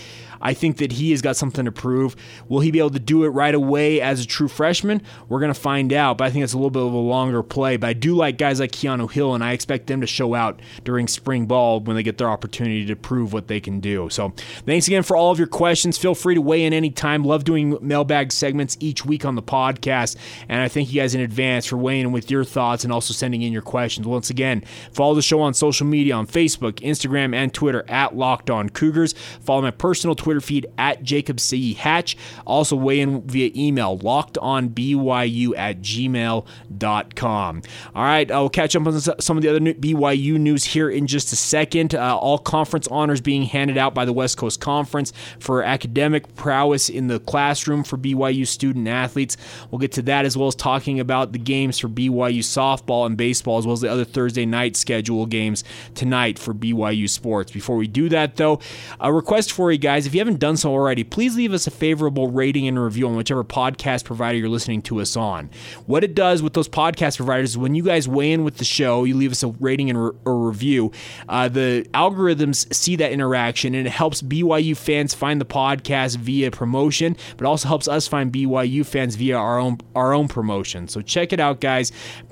I 0.41 0.53
think 0.53 0.77
that 0.77 0.93
he 0.93 1.11
has 1.11 1.21
got 1.21 1.35
something 1.37 1.65
to 1.65 1.71
prove. 1.71 2.15
Will 2.47 2.59
he 2.59 2.71
be 2.71 2.79
able 2.79 2.91
to 2.91 2.99
do 2.99 3.23
it 3.23 3.29
right 3.29 3.55
away 3.55 4.01
as 4.01 4.21
a 4.21 4.25
true 4.27 4.47
freshman? 4.47 5.01
We're 5.29 5.39
going 5.39 5.53
to 5.53 5.59
find 5.59 5.91
out, 5.93 6.17
but 6.17 6.25
I 6.25 6.29
think 6.29 6.43
it's 6.43 6.53
a 6.53 6.57
little 6.57 6.69
bit 6.69 6.83
of 6.83 6.93
a 6.93 6.97
longer 6.97 7.43
play. 7.43 7.77
But 7.77 7.87
I 7.87 7.93
do 7.93 8.15
like 8.15 8.37
guys 8.37 8.59
like 8.59 8.71
Keanu 8.71 9.11
Hill, 9.11 9.33
and 9.35 9.43
I 9.43 9.53
expect 9.53 9.87
them 9.87 10.01
to 10.01 10.07
show 10.07 10.33
out 10.33 10.61
during 10.83 11.07
spring 11.07 11.45
ball 11.45 11.79
when 11.79 11.95
they 11.95 12.03
get 12.03 12.17
their 12.17 12.29
opportunity 12.29 12.85
to 12.85 12.95
prove 12.95 13.33
what 13.33 13.47
they 13.47 13.59
can 13.59 13.79
do. 13.79 14.09
So 14.09 14.33
thanks 14.65 14.87
again 14.87 15.03
for 15.03 15.15
all 15.15 15.31
of 15.31 15.37
your 15.37 15.47
questions. 15.47 15.97
Feel 15.97 16.15
free 16.15 16.35
to 16.35 16.41
weigh 16.41 16.65
in 16.65 16.73
anytime. 16.73 17.23
Love 17.23 17.43
doing 17.43 17.77
mailbag 17.81 18.31
segments 18.31 18.77
each 18.79 19.05
week 19.05 19.25
on 19.25 19.35
the 19.35 19.43
podcast, 19.43 20.15
and 20.47 20.61
I 20.61 20.67
thank 20.67 20.91
you 20.91 21.01
guys 21.01 21.15
in 21.15 21.21
advance 21.21 21.65
for 21.65 21.77
weighing 21.77 22.01
in 22.01 22.11
with 22.11 22.29
your 22.29 22.43
thoughts 22.43 22.83
and 22.83 22.93
also 22.93 23.13
sending 23.13 23.41
in 23.41 23.53
your 23.53 23.61
questions. 23.61 24.05
Once 24.05 24.29
again, 24.29 24.63
follow 24.91 25.15
the 25.15 25.21
show 25.21 25.41
on 25.41 25.53
social 25.53 25.87
media 25.87 26.13
on 26.13 26.27
Facebook, 26.27 26.73
Instagram, 26.81 27.33
and 27.33 27.53
Twitter 27.53 27.83
at 27.87 28.15
Locked 28.15 28.49
On 28.49 28.69
Cougars. 28.69 29.13
Follow 29.41 29.61
my 29.61 29.71
personal 29.71 30.15
Twitter 30.15 30.26
Twitter 30.27 30.41
feed 30.41 30.67
at 30.77 31.03
Jacob 31.03 31.39
C. 31.39 31.73
Hatch. 31.73 32.17
Also 32.45 32.75
weigh 32.75 32.99
in 32.99 33.21
via 33.21 33.49
email, 33.55 33.97
lockedonbyu 33.97 35.57
at 35.57 35.79
gmail.com. 35.79 37.61
All 37.95 38.03
right, 38.03 38.29
I'll 38.29 38.49
catch 38.49 38.75
up 38.75 38.85
on 38.85 38.99
some 38.99 39.37
of 39.37 39.43
the 39.43 39.49
other 39.49 39.61
BYU 39.61 40.37
news 40.37 40.65
here 40.65 40.89
in 40.89 41.07
just 41.07 41.31
a 41.31 41.37
second. 41.37 41.95
Uh, 41.95 42.17
all 42.17 42.39
conference 42.39 42.89
honors 42.89 43.21
being 43.21 43.43
handed 43.43 43.77
out 43.77 43.93
by 43.93 44.03
the 44.03 44.11
West 44.11 44.37
Coast 44.37 44.59
Conference 44.59 45.13
for 45.39 45.63
academic 45.63 46.35
prowess 46.35 46.89
in 46.89 47.07
the 47.07 47.21
classroom 47.21 47.85
for 47.85 47.97
BYU 47.97 48.45
student 48.45 48.85
athletes. 48.89 49.37
We'll 49.71 49.79
get 49.79 49.93
to 49.93 50.01
that 50.01 50.25
as 50.25 50.35
well 50.35 50.49
as 50.49 50.55
talking 50.55 50.99
about 50.99 51.31
the 51.31 51.39
games 51.39 51.79
for 51.79 51.87
BYU 51.87 52.39
softball 52.39 53.05
and 53.05 53.15
baseball, 53.15 53.59
as 53.59 53.65
well 53.65 53.75
as 53.75 53.79
the 53.79 53.89
other 53.89 54.03
Thursday 54.03 54.45
night 54.45 54.75
schedule 54.75 55.25
games 55.25 55.63
tonight 55.95 56.37
for 56.37 56.53
BYU 56.53 57.09
sports. 57.09 57.49
Before 57.49 57.77
we 57.77 57.87
do 57.87 58.09
that, 58.09 58.35
though, 58.35 58.59
a 58.99 59.13
request 59.13 59.53
for 59.53 59.71
you 59.71 59.77
guys 59.77 60.05
if 60.05 60.16
you 60.17 60.21
haven't 60.21 60.39
done 60.39 60.57
so 60.57 60.71
already, 60.71 61.03
please 61.03 61.35
leave 61.35 61.53
us 61.53 61.67
a 61.67 61.71
favorable 61.71 62.31
rating 62.31 62.67
and 62.67 62.83
review 62.83 63.07
on 63.07 63.15
whichever 63.15 63.43
podcast 63.43 64.03
provider 64.03 64.39
you're 64.39 64.49
listening 64.49 64.81
to 64.81 64.99
us 64.99 65.15
on. 65.15 65.51
What 65.85 66.03
it 66.03 66.15
does 66.15 66.41
with 66.41 66.53
those 66.53 66.67
podcast 66.67 67.17
providers 67.17 67.51
is 67.51 67.57
when 67.59 67.75
you 67.75 67.83
guys 67.83 68.07
weigh 68.07 68.31
in 68.31 68.43
with 68.43 68.57
the 68.57 68.65
show, 68.65 69.03
you 69.03 69.15
leave 69.15 69.31
us 69.31 69.43
a 69.43 69.49
rating 69.49 69.91
and 69.91 70.03
re- 70.03 70.11
or 70.25 70.47
review. 70.47 70.91
Uh, 71.29 71.49
the 71.49 71.87
algorithms 71.93 72.73
see 72.73 72.95
that 72.95 73.11
interaction 73.11 73.75
and 73.75 73.85
it 73.85 73.91
helps 73.91 74.23
BYU 74.23 74.75
fans 74.75 75.13
find 75.13 75.39
the 75.39 75.45
podcast 75.45 76.17
via 76.17 76.49
promotion, 76.49 77.15
but 77.37 77.45
also 77.45 77.67
helps 77.67 77.87
us 77.87 78.07
find 78.07 78.33
BYU 78.33 78.83
fans 78.83 79.15
via 79.15 79.37
our 79.37 79.59
own 79.59 79.77
our 79.95 80.13
own 80.13 80.27
promotion. 80.27 80.87
So 80.87 81.01
check 81.01 81.31
it 81.31 81.39
out, 81.39 81.61
guys. 81.61 81.91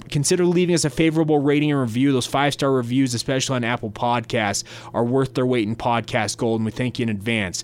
Consider 0.10 0.44
leaving 0.46 0.74
us 0.74 0.86
a 0.86 0.90
favorable 0.90 1.38
rating 1.38 1.72
and 1.72 1.80
review. 1.80 2.12
Those 2.12 2.26
five 2.26 2.54
star 2.54 2.72
reviews, 2.72 3.14
especially 3.14 3.58
on 3.58 3.64
Apple 3.64 3.92
Podcasts, 3.92 4.64
are 4.92 5.04
worth 5.04 5.36
their 5.36 5.46
weight 5.46 5.68
in 5.68 5.76
podcast 5.76 6.38
gold, 6.38 6.62
and 6.62 6.66
we 6.66 6.72
thank 6.72 6.98
you 6.98 7.04
in 7.04 7.10
advance 7.10 7.64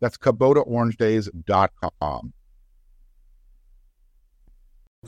that's 0.00 0.18
KubotaOrangeDays.com. 0.18 2.32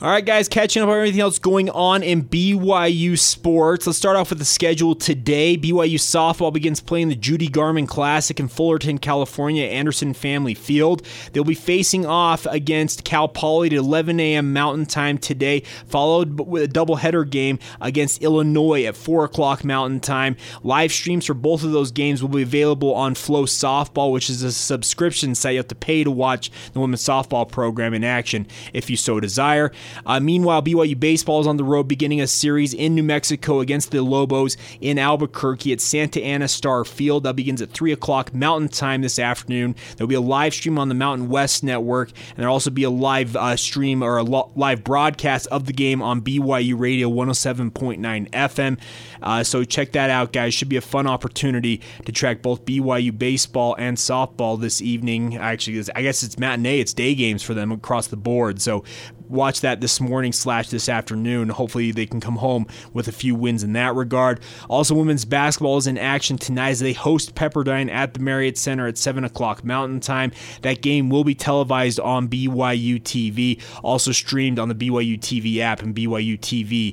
All 0.01 0.09
right, 0.09 0.25
guys, 0.25 0.49
catching 0.49 0.81
up 0.81 0.89
on 0.89 0.95
everything 0.95 1.21
else 1.21 1.41
going 1.41 1.69
on 1.71 2.05
in 2.05 2.23
BYU 2.23 3.19
sports. 3.19 3.85
Let's 3.85 3.99
start 3.99 4.17
off 4.17 4.31
with 4.31 4.39
the 4.39 4.45
schedule 4.45 4.95
today. 4.95 5.57
BYU 5.57 5.97
softball 5.97 6.53
begins 6.53 6.81
playing 6.81 7.09
the 7.09 7.17
Judy 7.17 7.49
Garman 7.49 7.89
Classic 7.89 8.39
in 8.39 8.47
Fullerton, 8.47 8.99
California, 8.99 9.65
Anderson 9.65 10.15
Family 10.15 10.55
Field. 10.55 11.05
They'll 11.33 11.43
be 11.43 11.57
facing 11.57 12.07
off 12.07 12.47
against 12.47 13.03
Cal 13.03 13.27
Poly 13.27 13.67
at 13.67 13.73
11 13.73 14.21
a.m. 14.21 14.53
Mountain 14.53 14.87
Time 14.87 15.19
today, 15.19 15.65
followed 15.89 16.39
with 16.47 16.63
a 16.63 16.69
doubleheader 16.73 17.29
game 17.29 17.59
against 17.81 18.23
Illinois 18.23 18.85
at 18.85 18.95
4 18.95 19.25
o'clock 19.25 19.65
Mountain 19.65 19.99
Time. 19.99 20.37
Live 20.63 20.93
streams 20.93 21.27
for 21.27 21.35
both 21.35 21.65
of 21.65 21.73
those 21.73 21.91
games 21.91 22.23
will 22.23 22.29
be 22.29 22.43
available 22.43 22.95
on 22.95 23.17
Flow 23.17 23.47
Softball, 23.47 24.13
which 24.13 24.31
is 24.31 24.45
a 24.45 24.53
subscription 24.53 25.35
site 25.35 25.55
you 25.55 25.59
have 25.59 25.67
to 25.67 25.75
pay 25.75 26.05
to 26.05 26.11
watch 26.13 26.53
the 26.73 26.79
women's 26.79 27.03
softball 27.03 27.51
program 27.51 27.95
in 27.95 28.05
action 28.05 28.47
if 28.73 28.89
you 28.89 28.97
so 28.97 29.19
desire. 29.19 29.73
Uh, 30.07 30.21
meanwhile, 30.21 30.63
BYU 30.63 30.99
baseball 30.99 31.41
is 31.41 31.47
on 31.47 31.57
the 31.57 31.65
road 31.65 31.85
beginning 31.85 32.21
a 32.21 32.27
series 32.27 32.75
in 32.75 32.95
New 32.95 33.03
Mexico 33.03 33.61
against 33.61 33.91
the 33.91 34.03
Lobos 34.03 34.57
in 34.81 34.99
Albuquerque 34.99 35.73
at 35.73 35.81
Santa 35.81 36.23
Ana 36.23 36.49
Star 36.49 36.85
Field. 36.85 37.25
That 37.25 37.37
begins 37.37 37.63
at 37.63 37.71
3 37.71 37.93
o'clock 37.93 38.35
Mountain 38.35 38.69
Time 38.69 39.03
this 39.03 39.19
afternoon. 39.19 39.75
There'll 39.97 40.09
be 40.09 40.15
a 40.15 40.21
live 40.21 40.55
stream 40.55 40.79
on 40.79 40.89
the 40.89 40.95
Mountain 40.95 41.29
West 41.29 41.63
Network, 41.63 42.11
and 42.11 42.39
there'll 42.39 42.55
also 42.55 42.71
be 42.71 42.85
a 42.85 42.91
live 42.91 43.37
uh, 43.37 43.57
stream 43.57 44.03
or 44.03 44.19
a 44.19 44.23
lo- 44.23 44.51
live 44.57 44.85
broadcast 44.85 45.47
of 45.49 45.67
the 45.67 45.73
game 45.73 46.03
on 46.03 46.21
BYU 46.23 46.79
Radio 46.79 47.09
107.9 47.09 48.31
FM. 48.31 48.79
Uh, 49.23 49.43
so 49.43 49.65
check 49.65 49.93
that 49.93 50.11
out, 50.11 50.33
guys. 50.33 50.55
Should 50.55 50.69
be 50.69 50.77
a 50.77 50.81
fun 50.81 51.07
opportunity 51.07 51.81
to 52.05 52.13
track 52.13 52.43
both 52.43 52.65
BYU 52.65 53.17
baseball 53.17 53.75
and 53.79 53.97
softball 53.97 54.61
this 54.61 54.81
evening. 54.81 55.37
Actually, 55.37 55.83
I 55.95 56.03
guess 56.03 56.23
it's 56.23 56.39
matinee, 56.39 56.81
it's 56.81 56.93
day 56.93 57.15
games 57.15 57.43
for 57.43 57.55
them 57.55 57.73
across 57.73 58.09
the 58.09 58.17
board. 58.17 58.61
So 58.61 58.85
watch 59.29 59.61
that 59.63 59.81
this 59.81 60.01
morning 60.01 60.33
slash 60.33 60.69
this 60.71 60.89
afternoon. 60.89 61.49
Hopefully, 61.51 61.93
they 61.93 62.07
can 62.07 62.21
come 62.21 62.37
home 62.37 62.67
with 62.93 63.09
a 63.09 63.13
few 63.13 63.35
wins 63.35 63.63
in 63.63 63.73
that 63.75 63.95
regard. 63.95 64.41
Also, 64.69 64.95
women's 64.95 65.25
basketball 65.25 65.77
is 65.77 65.87
in 65.87 65.99
action 65.99 66.39
tonight 66.39 66.71
as 66.71 66.81
they 66.81 66.93
host 66.93 67.35
Pepperdine 67.35 67.91
at 67.91 68.15
the 68.15 68.21
Marriott 68.21 68.57
Center 68.59 68.87
at 68.87 68.99
7 68.99 69.25
o'clock 69.25 69.65
Mountain 69.65 70.01
Time. 70.01 70.33
That 70.63 70.83
game 70.83 71.11
will 71.11 71.25
be 71.25 71.35
televised 71.35 72.01
on 72.01 72.29
BYU 72.29 73.01
TV, 73.01 73.61
also 73.83 74.13
streamed 74.13 74.59
on 74.59 74.69
the 74.69 74.75
BYU 74.75 75.19
TV 75.19 75.59
app 75.59 75.83
and 75.83 75.95
BYUTV.org. 75.95 76.93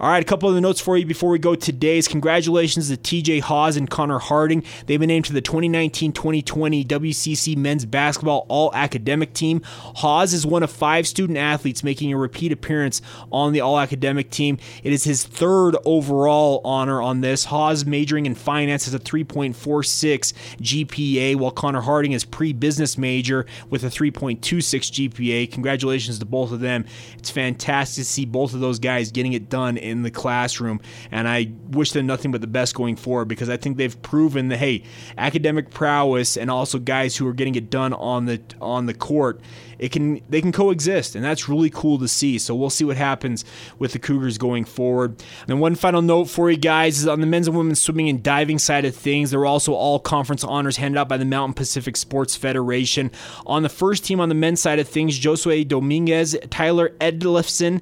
All 0.00 0.10
right, 0.10 0.22
a 0.22 0.26
couple 0.26 0.48
of 0.48 0.54
the 0.54 0.60
notes 0.60 0.80
for 0.80 0.96
you 0.96 1.06
before 1.06 1.30
we 1.30 1.38
go 1.38 1.54
today's. 1.54 2.08
Congratulations 2.08 2.88
to 2.88 2.96
TJ 2.96 3.40
Haws 3.42 3.76
and 3.76 3.88
Connor 3.90 4.18
Harding. 4.18 4.64
They've 4.86 5.00
been 5.00 5.08
named 5.08 5.26
to 5.26 5.32
the 5.32 5.40
2019 5.40 6.12
2020 6.12 6.84
WCC 6.84 7.56
men's 7.56 7.84
basketball 7.84 8.46
all 8.48 8.70
academic 8.74 9.32
team. 9.32 9.62
Haws 9.64 10.32
is 10.32 10.46
one 10.46 10.62
of 10.62 10.69
of 10.70 10.76
five 10.76 11.06
student 11.06 11.38
athletes 11.38 11.82
making 11.82 12.12
a 12.12 12.16
repeat 12.16 12.52
appearance 12.52 13.02
on 13.30 13.52
the 13.52 13.60
all 13.60 13.78
academic 13.78 14.30
team. 14.30 14.58
It 14.82 14.92
is 14.92 15.04
his 15.04 15.24
third 15.24 15.76
overall 15.84 16.60
honor 16.64 17.02
on 17.02 17.20
this. 17.20 17.44
Haws 17.44 17.84
majoring 17.84 18.26
in 18.26 18.34
finance 18.34 18.84
has 18.84 18.94
a 18.94 18.98
3.46 18.98 20.32
GPA, 20.60 21.36
while 21.36 21.50
Connor 21.50 21.80
Harding 21.80 22.12
is 22.12 22.24
pre 22.24 22.52
business 22.52 22.96
major 22.96 23.46
with 23.68 23.84
a 23.84 23.88
3.26 23.88 24.38
GPA. 24.40 25.50
Congratulations 25.52 26.18
to 26.18 26.24
both 26.24 26.52
of 26.52 26.60
them. 26.60 26.84
It's 27.18 27.30
fantastic 27.30 28.02
to 28.02 28.04
see 28.04 28.24
both 28.24 28.54
of 28.54 28.60
those 28.60 28.78
guys 28.78 29.10
getting 29.10 29.32
it 29.32 29.48
done 29.48 29.76
in 29.76 30.02
the 30.02 30.10
classroom, 30.10 30.80
and 31.10 31.26
I 31.26 31.52
wish 31.70 31.92
them 31.92 32.06
nothing 32.06 32.30
but 32.30 32.40
the 32.40 32.46
best 32.46 32.74
going 32.74 32.96
forward 32.96 33.26
because 33.26 33.48
I 33.48 33.56
think 33.56 33.76
they've 33.76 34.00
proven 34.02 34.48
that 34.48 34.58
hey, 34.58 34.84
academic 35.18 35.70
prowess 35.70 36.36
and 36.36 36.50
also 36.50 36.78
guys 36.78 37.16
who 37.16 37.26
are 37.26 37.32
getting 37.32 37.54
it 37.54 37.70
done 37.70 37.92
on 37.94 38.26
the 38.26 38.40
on 38.60 38.86
the 38.86 38.94
court 38.94 39.40
it 39.80 39.92
can 39.92 40.20
they 40.28 40.42
can 40.42 40.52
coexist, 40.52 41.16
and 41.16 41.24
that's 41.24 41.48
really 41.48 41.70
cool 41.70 41.98
to 41.98 42.06
see. 42.06 42.38
So 42.38 42.54
we'll 42.54 42.68
see 42.68 42.84
what 42.84 42.98
happens 42.98 43.46
with 43.78 43.92
the 43.92 43.98
Cougars 43.98 44.36
going 44.36 44.66
forward. 44.66 45.24
And 45.48 45.58
one 45.58 45.74
final 45.74 46.02
note 46.02 46.26
for 46.26 46.50
you 46.50 46.58
guys 46.58 46.98
is 46.98 47.08
on 47.08 47.20
the 47.20 47.26
men's 47.26 47.48
and 47.48 47.56
women's 47.56 47.80
swimming 47.80 48.10
and 48.10 48.22
diving 48.22 48.58
side 48.58 48.84
of 48.84 48.94
things. 48.94 49.30
There 49.30 49.40
were 49.40 49.46
also 49.46 49.72
all 49.72 49.98
conference 49.98 50.44
honors 50.44 50.76
handed 50.76 50.98
out 50.98 51.08
by 51.08 51.16
the 51.16 51.24
Mountain 51.24 51.54
Pacific 51.54 51.96
Sports 51.96 52.36
Federation. 52.36 53.10
On 53.46 53.62
the 53.62 53.70
first 53.70 54.04
team 54.04 54.20
on 54.20 54.28
the 54.28 54.34
men's 54.34 54.60
side 54.60 54.78
of 54.78 54.86
things, 54.86 55.18
Josue 55.18 55.66
Dominguez, 55.66 56.36
Tyler 56.50 56.90
Edlifson, 57.00 57.80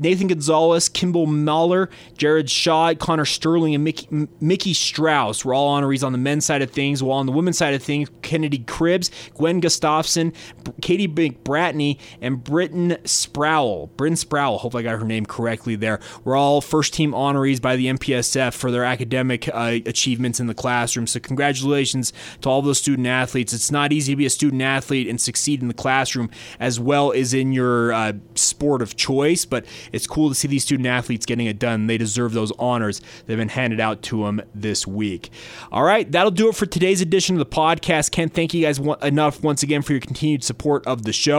Nathan 0.00 0.28
Gonzalez, 0.28 0.88
Kimball 0.88 1.26
Mahler, 1.26 1.90
Jared 2.16 2.48
Shaw, 2.48 2.94
Connor 2.94 3.26
Sterling, 3.26 3.74
and 3.74 3.84
Mickey, 3.84 4.28
Mickey 4.40 4.72
Strauss 4.72 5.44
were 5.44 5.52
all 5.52 5.78
honorees 5.78 6.04
on 6.04 6.12
the 6.12 6.18
men's 6.18 6.46
side 6.46 6.62
of 6.62 6.70
things, 6.70 7.02
while 7.02 7.18
on 7.18 7.26
the 7.26 7.32
women's 7.32 7.58
side 7.58 7.74
of 7.74 7.82
things, 7.82 8.08
Kennedy 8.22 8.60
Cribbs, 8.60 9.10
Gwen 9.34 9.60
Gustafson, 9.60 10.32
Katie 10.80 11.06
McBratney, 11.44 11.98
and 12.20 12.42
Britton 12.42 12.98
Sproul. 13.04 13.88
Britton 13.96 14.16
Sproul, 14.16 14.58
hope 14.58 14.74
I 14.74 14.82
got 14.82 14.98
her 14.98 15.04
name 15.04 15.26
correctly 15.26 15.76
there, 15.76 16.00
were 16.24 16.36
all 16.36 16.60
first 16.60 16.94
team 16.94 17.12
honorees 17.12 17.60
by 17.60 17.76
the 17.76 17.86
MPSF 17.86 18.54
for 18.54 18.70
their 18.70 18.84
academic 18.84 19.48
uh, 19.48 19.78
achievements 19.86 20.40
in 20.40 20.46
the 20.46 20.54
classroom. 20.54 21.06
So, 21.06 21.20
congratulations 21.20 22.12
to 22.42 22.48
all 22.48 22.62
those 22.62 22.78
student 22.78 23.06
athletes. 23.06 23.52
It's 23.52 23.70
not 23.70 23.92
easy 23.92 24.12
to 24.12 24.16
be 24.16 24.26
a 24.26 24.30
student 24.30 24.62
athlete 24.62 25.08
and 25.08 25.20
succeed 25.20 25.62
in 25.62 25.68
the 25.68 25.74
classroom 25.74 26.30
as 26.58 26.78
well 26.78 27.12
as 27.12 27.34
in 27.34 27.52
your 27.52 27.92
uh, 27.92 28.12
sport 28.34 28.82
of 28.82 28.96
choice, 28.96 29.44
but 29.44 29.64
it's 29.92 30.06
cool 30.06 30.28
to 30.28 30.34
see 30.34 30.48
these 30.48 30.64
student 30.64 30.86
athletes 30.86 31.26
getting 31.26 31.46
it 31.46 31.58
done. 31.58 31.86
They 31.86 31.98
deserve 31.98 32.32
those 32.32 32.52
honors 32.58 33.00
that 33.00 33.28
have 33.28 33.38
been 33.38 33.48
handed 33.48 33.80
out 33.80 34.02
to 34.02 34.24
them 34.24 34.42
this 34.54 34.86
week. 34.86 35.30
All 35.72 35.82
right, 35.82 36.10
that'll 36.10 36.30
do 36.30 36.48
it 36.48 36.56
for 36.56 36.66
today's 36.66 37.00
edition 37.00 37.36
of 37.36 37.38
the 37.38 37.56
podcast. 37.56 38.10
Can't 38.10 38.32
thank 38.32 38.54
you 38.54 38.62
guys 38.62 38.78
enough 39.02 39.42
once 39.42 39.62
again 39.62 39.82
for 39.82 39.92
your 39.92 40.00
continued 40.00 40.44
support 40.44 40.86
of 40.86 41.02
the 41.02 41.12
show. 41.12 41.29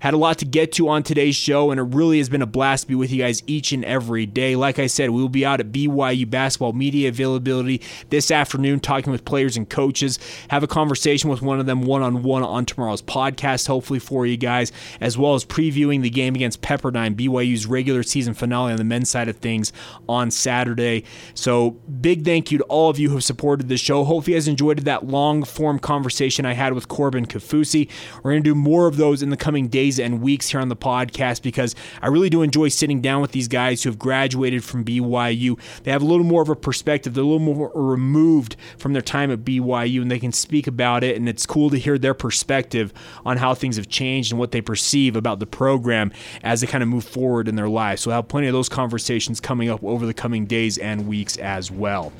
Had 0.00 0.14
a 0.14 0.16
lot 0.16 0.38
to 0.38 0.44
get 0.44 0.72
to 0.72 0.88
on 0.88 1.02
today's 1.02 1.36
show, 1.36 1.70
and 1.70 1.80
it 1.80 1.84
really 1.84 2.18
has 2.18 2.28
been 2.28 2.42
a 2.42 2.46
blast 2.46 2.82
to 2.82 2.88
be 2.88 2.94
with 2.94 3.10
you 3.10 3.18
guys 3.18 3.42
each 3.46 3.72
and 3.72 3.84
every 3.84 4.26
day. 4.26 4.56
Like 4.56 4.78
I 4.78 4.86
said, 4.86 5.10
we 5.10 5.20
will 5.20 5.28
be 5.28 5.44
out 5.44 5.60
at 5.60 5.72
BYU 5.72 6.28
basketball 6.28 6.72
media 6.72 7.08
availability 7.08 7.82
this 8.10 8.30
afternoon 8.30 8.80
talking 8.80 9.12
with 9.12 9.24
players 9.24 9.56
and 9.56 9.68
coaches. 9.68 10.18
Have 10.48 10.62
a 10.62 10.66
conversation 10.66 11.30
with 11.30 11.42
one 11.42 11.60
of 11.60 11.66
them 11.66 11.82
one 11.82 12.02
on 12.02 12.22
one 12.22 12.42
on 12.42 12.66
tomorrow's 12.66 13.02
podcast, 13.02 13.66
hopefully 13.66 13.98
for 13.98 14.26
you 14.26 14.36
guys, 14.36 14.72
as 15.00 15.16
well 15.16 15.34
as 15.34 15.44
previewing 15.44 16.02
the 16.02 16.10
game 16.10 16.34
against 16.34 16.62
Pepperdine, 16.62 17.14
BYU's 17.14 17.66
regular 17.66 18.02
season 18.02 18.34
finale 18.34 18.72
on 18.72 18.78
the 18.78 18.84
men's 18.84 19.10
side 19.10 19.28
of 19.28 19.36
things 19.36 19.72
on 20.08 20.30
Saturday. 20.30 21.04
So, 21.34 21.72
big 22.00 22.24
thank 22.24 22.50
you 22.50 22.58
to 22.58 22.64
all 22.64 22.90
of 22.90 22.98
you 22.98 23.08
who 23.08 23.16
have 23.16 23.24
supported 23.24 23.68
the 23.68 23.76
show. 23.76 24.04
Hope 24.04 24.26
you 24.28 24.34
guys 24.34 24.48
enjoyed 24.48 24.78
that 24.78 25.06
long 25.06 25.44
form 25.44 25.78
conversation 25.78 26.46
I 26.46 26.54
had 26.54 26.72
with 26.72 26.88
Corbin 26.88 27.26
Kaufusi. 27.26 27.88
We're 28.22 28.32
going 28.32 28.42
to 28.42 28.50
do 28.50 28.54
more 28.54 28.86
of 28.86 28.96
those 28.96 29.22
in 29.22 29.27
the 29.30 29.36
coming 29.36 29.68
days 29.68 29.98
and 29.98 30.22
weeks 30.22 30.48
here 30.48 30.60
on 30.60 30.68
the 30.68 30.76
podcast 30.76 31.42
because 31.42 31.74
I 32.02 32.08
really 32.08 32.30
do 32.30 32.42
enjoy 32.42 32.68
sitting 32.68 33.00
down 33.00 33.20
with 33.20 33.32
these 33.32 33.48
guys 33.48 33.82
who 33.82 33.90
have 33.90 33.98
graduated 33.98 34.64
from 34.64 34.84
BYU. 34.84 35.58
They 35.82 35.90
have 35.90 36.02
a 36.02 36.06
little 36.06 36.24
more 36.24 36.42
of 36.42 36.48
a 36.48 36.56
perspective, 36.56 37.14
they're 37.14 37.24
a 37.24 37.26
little 37.26 37.38
more 37.38 37.70
removed 37.74 38.56
from 38.78 38.92
their 38.92 39.02
time 39.02 39.30
at 39.30 39.40
BYU, 39.40 40.02
and 40.02 40.10
they 40.10 40.18
can 40.18 40.32
speak 40.32 40.66
about 40.66 41.04
it. 41.04 41.16
And 41.16 41.28
it's 41.28 41.46
cool 41.46 41.70
to 41.70 41.78
hear 41.78 41.98
their 41.98 42.14
perspective 42.14 42.92
on 43.24 43.36
how 43.36 43.54
things 43.54 43.76
have 43.76 43.88
changed 43.88 44.32
and 44.32 44.38
what 44.38 44.52
they 44.52 44.60
perceive 44.60 45.16
about 45.16 45.38
the 45.38 45.46
program 45.46 46.12
as 46.42 46.60
they 46.60 46.66
kind 46.66 46.82
of 46.82 46.88
move 46.88 47.04
forward 47.04 47.48
in 47.48 47.56
their 47.56 47.68
lives. 47.68 48.02
So 48.02 48.10
we'll 48.10 48.16
have 48.16 48.28
plenty 48.28 48.46
of 48.46 48.52
those 48.52 48.68
conversations 48.68 49.40
coming 49.40 49.68
up 49.68 49.82
over 49.82 50.06
the 50.06 50.14
coming 50.14 50.46
days 50.46 50.78
and 50.78 51.06
weeks 51.06 51.36
as 51.38 51.70
well. 51.70 52.12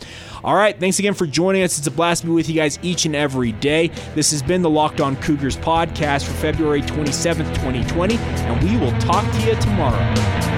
All 0.45 0.55
right, 0.55 0.79
thanks 0.79 0.99
again 0.99 1.15
for 1.15 1.27
joining 1.27 1.63
us. 1.63 1.79
It's 1.79 1.87
a 1.87 1.91
blast 1.91 2.23
to 2.23 2.29
be 2.29 2.33
with 2.33 2.49
you 2.49 2.55
guys 2.55 2.79
each 2.83 3.07
and 3.07 3.17
every 3.17 3.53
day. 3.53 3.89
This 4.15 4.31
has 4.31 4.43
been 4.43 4.63
the 4.63 4.71
Locked 4.71 5.01
On 5.01 5.17
Cougars 5.17 5.57
podcast 5.57 6.25
for 6.25 6.33
February 6.35 6.83
27th, 6.99 7.55
2020, 7.55 8.17
and 8.17 8.63
we 8.65 8.77
will 8.77 8.91
talk 8.99 9.25
to 9.33 9.41
you 9.47 9.55
tomorrow. 9.61 10.58